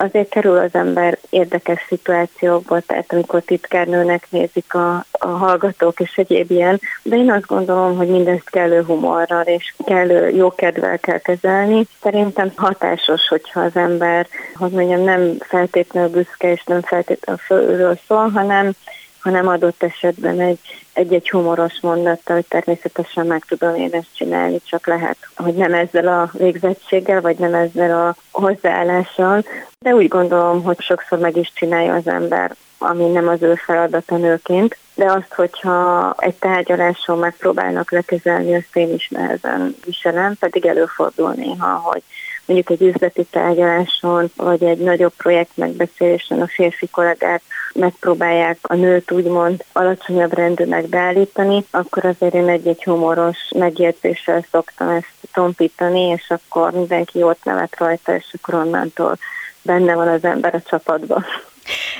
azért 0.00 0.28
kerül 0.28 0.58
az 0.58 0.74
ember 0.74 1.18
érdekes 1.30 1.84
szituációkba, 1.88 2.80
tehát 2.80 3.12
amikor 3.12 3.42
titkárnőnek 3.42 4.26
nézik 4.30 4.74
a, 4.74 5.04
a 5.10 5.26
hallgatók 5.26 6.00
és 6.00 6.16
egyéb 6.16 6.50
ilyen, 6.50 6.80
de 7.02 7.16
én 7.16 7.30
azt 7.30 7.46
gondolom, 7.46 7.96
hogy 7.96 8.08
mindezt 8.08 8.50
kellő 8.50 8.82
humorral 8.82 9.42
és 9.42 9.74
kellő 9.84 10.28
jókedvel 10.28 10.98
kell 10.98 11.18
kezelni. 11.18 11.86
Szerintem 12.02 12.52
hatásos, 12.56 13.28
hogyha 13.28 13.60
az 13.60 13.76
ember, 13.76 14.26
hogy 14.54 14.70
mondjam, 14.70 15.00
nem 15.00 15.36
feltétlenül 15.40 16.10
büszke 16.10 16.52
és 16.52 16.62
nem 16.64 16.80
feltétlenül 16.80 17.42
fölülről 17.46 17.98
szól, 18.06 18.28
hanem 18.28 18.72
hanem 19.20 19.48
adott 19.48 19.82
esetben 19.82 20.40
egy, 20.40 20.58
egy-egy 20.92 21.30
humoros 21.30 21.80
mondattal, 21.80 22.36
hogy 22.36 22.46
természetesen 22.48 23.26
meg 23.26 23.44
tudom 23.48 23.74
én 23.74 23.92
ezt 23.92 24.16
csinálni, 24.16 24.60
csak 24.64 24.86
lehet, 24.86 25.16
hogy 25.36 25.54
nem 25.54 25.74
ezzel 25.74 26.08
a 26.08 26.30
végzettséggel, 26.32 27.20
vagy 27.20 27.38
nem 27.38 27.54
ezzel 27.54 28.06
a 28.06 28.14
hozzáállással, 28.30 29.44
de 29.78 29.94
úgy 29.94 30.08
gondolom, 30.08 30.62
hogy 30.62 30.80
sokszor 30.80 31.18
meg 31.18 31.36
is 31.36 31.52
csinálja 31.54 31.94
az 31.94 32.06
ember, 32.06 32.54
ami 32.78 33.04
nem 33.04 33.28
az 33.28 33.42
ő 33.42 33.54
feladata 33.54 34.16
nőként, 34.16 34.76
de 34.94 35.04
azt, 35.04 35.34
hogyha 35.34 36.14
egy 36.18 36.34
tárgyaláson 36.34 37.18
megpróbálnak 37.18 37.90
lekezelni, 37.90 38.54
azt 38.54 38.76
én 38.76 38.94
is 38.94 39.08
nehezen 39.08 39.76
viselem, 39.84 40.34
pedig 40.38 40.66
előfordul 40.66 41.32
néha, 41.32 41.66
hogy 41.66 42.02
mondjuk 42.44 42.70
egy 42.70 42.86
üzleti 42.88 43.24
tárgyaláson, 43.24 44.30
vagy 44.36 44.64
egy 44.64 44.78
nagyobb 44.78 45.12
projekt 45.16 45.56
megbeszélésen 45.56 46.40
a 46.40 46.46
férfi 46.46 46.88
kollégák 46.88 47.42
megpróbálják 47.74 48.58
a 48.62 48.74
nőt 48.74 49.10
úgymond 49.10 49.64
alacsonyabb 49.72 50.32
rendűnek 50.32 50.88
beállítani, 50.88 51.64
akkor 51.70 52.04
azért 52.04 52.34
én 52.34 52.48
egy-egy 52.48 52.84
humoros 52.84 53.38
megjegyzéssel 53.56 54.44
szoktam 54.50 54.88
ezt 54.88 55.14
tompítani, 55.32 56.00
és 56.00 56.30
akkor 56.30 56.72
mindenki 56.72 57.22
ott 57.22 57.44
nevet 57.44 57.76
rajta, 57.78 58.14
és 58.14 58.34
akkor 58.40 58.54
onnantól 58.54 59.16
benne 59.62 59.94
van 59.94 60.08
az 60.08 60.24
ember 60.24 60.54
a 60.54 60.62
csapatban. 60.62 61.24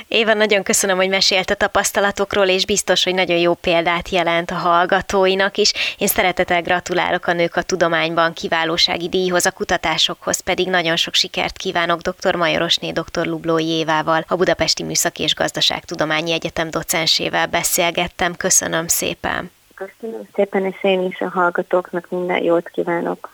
Éva, 0.07 0.33
nagyon 0.33 0.63
köszönöm, 0.63 0.97
hogy 0.97 1.09
mesélt 1.09 1.49
a 1.49 1.55
tapasztalatokról, 1.55 2.47
és 2.47 2.65
biztos, 2.65 3.03
hogy 3.03 3.13
nagyon 3.13 3.37
jó 3.37 3.53
példát 3.53 4.09
jelent 4.09 4.51
a 4.51 4.55
hallgatóinak 4.55 5.57
is. 5.57 5.73
Én 5.97 6.07
szeretettel 6.07 6.61
gratulálok 6.61 7.27
a 7.27 7.33
Nők 7.33 7.55
a 7.55 7.61
Tudományban 7.61 8.33
kiválósági 8.33 9.09
díjhoz, 9.09 9.45
a 9.45 9.51
kutatásokhoz 9.51 10.39
pedig 10.39 10.67
nagyon 10.67 10.95
sok 10.95 11.13
sikert 11.13 11.57
kívánok 11.57 12.01
dr. 12.01 12.35
Majorosné, 12.35 12.91
dr. 12.91 13.25
Lublói 13.25 13.69
Évával, 13.69 14.25
a 14.27 14.35
Budapesti 14.35 14.83
Műszaki 14.83 15.23
és 15.23 15.35
Gazdaságtudományi 15.35 16.31
Egyetem 16.31 16.69
docensével 16.69 17.47
beszélgettem. 17.47 18.35
Köszönöm 18.35 18.87
szépen! 18.87 19.51
Köszönöm 19.75 20.21
szépen, 20.33 20.65
és 20.65 20.83
én 20.83 21.05
is 21.05 21.21
a 21.21 21.29
hallgatóknak 21.29 22.09
minden 22.09 22.43
jót 22.43 22.69
kívánok! 22.69 23.29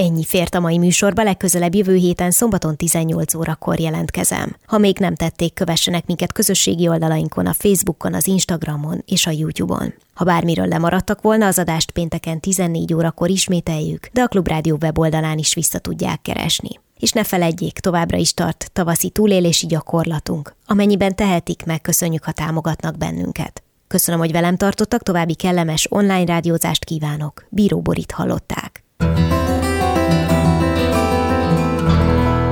Ennyi 0.00 0.24
fért 0.24 0.54
a 0.54 0.60
mai 0.60 0.78
műsorba, 0.78 1.22
legközelebb 1.22 1.74
jövő 1.74 1.94
héten 1.94 2.30
szombaton 2.30 2.76
18 2.76 3.34
órakor 3.34 3.80
jelentkezem. 3.80 4.56
Ha 4.66 4.78
még 4.78 4.98
nem 4.98 5.14
tették, 5.14 5.54
kövessenek 5.54 6.06
minket 6.06 6.32
közösségi 6.32 6.88
oldalainkon, 6.88 7.46
a 7.46 7.52
Facebookon, 7.52 8.14
az 8.14 8.26
Instagramon 8.26 9.02
és 9.06 9.26
a 9.26 9.30
YouTube-on. 9.30 9.94
Ha 10.14 10.24
bármiről 10.24 10.66
lemaradtak 10.66 11.22
volna, 11.22 11.46
az 11.46 11.58
adást 11.58 11.90
pénteken 11.90 12.40
14 12.40 12.94
órakor 12.94 13.30
ismételjük, 13.30 14.08
de 14.12 14.22
a 14.22 14.26
Klubrádió 14.26 14.78
weboldalán 14.80 15.38
is 15.38 15.54
vissza 15.54 15.78
tudják 15.78 16.22
keresni. 16.22 16.80
És 16.98 17.12
ne 17.12 17.24
feledjék, 17.24 17.78
továbbra 17.78 18.16
is 18.16 18.34
tart 18.34 18.70
tavaszi 18.72 19.08
túlélési 19.08 19.66
gyakorlatunk. 19.66 20.54
Amennyiben 20.66 21.16
tehetik, 21.16 21.64
megköszönjük, 21.64 22.24
ha 22.24 22.32
támogatnak 22.32 22.96
bennünket. 22.96 23.62
Köszönöm, 23.86 24.20
hogy 24.20 24.32
velem 24.32 24.56
tartottak, 24.56 25.02
további 25.02 25.34
kellemes 25.34 25.86
online 25.90 26.24
rádiózást 26.24 26.84
kívánok. 26.84 27.44
Bíró 27.48 27.80
Borit 27.80 28.12
hallották. 28.12 28.84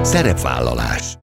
Szerepvállalás 0.09 1.16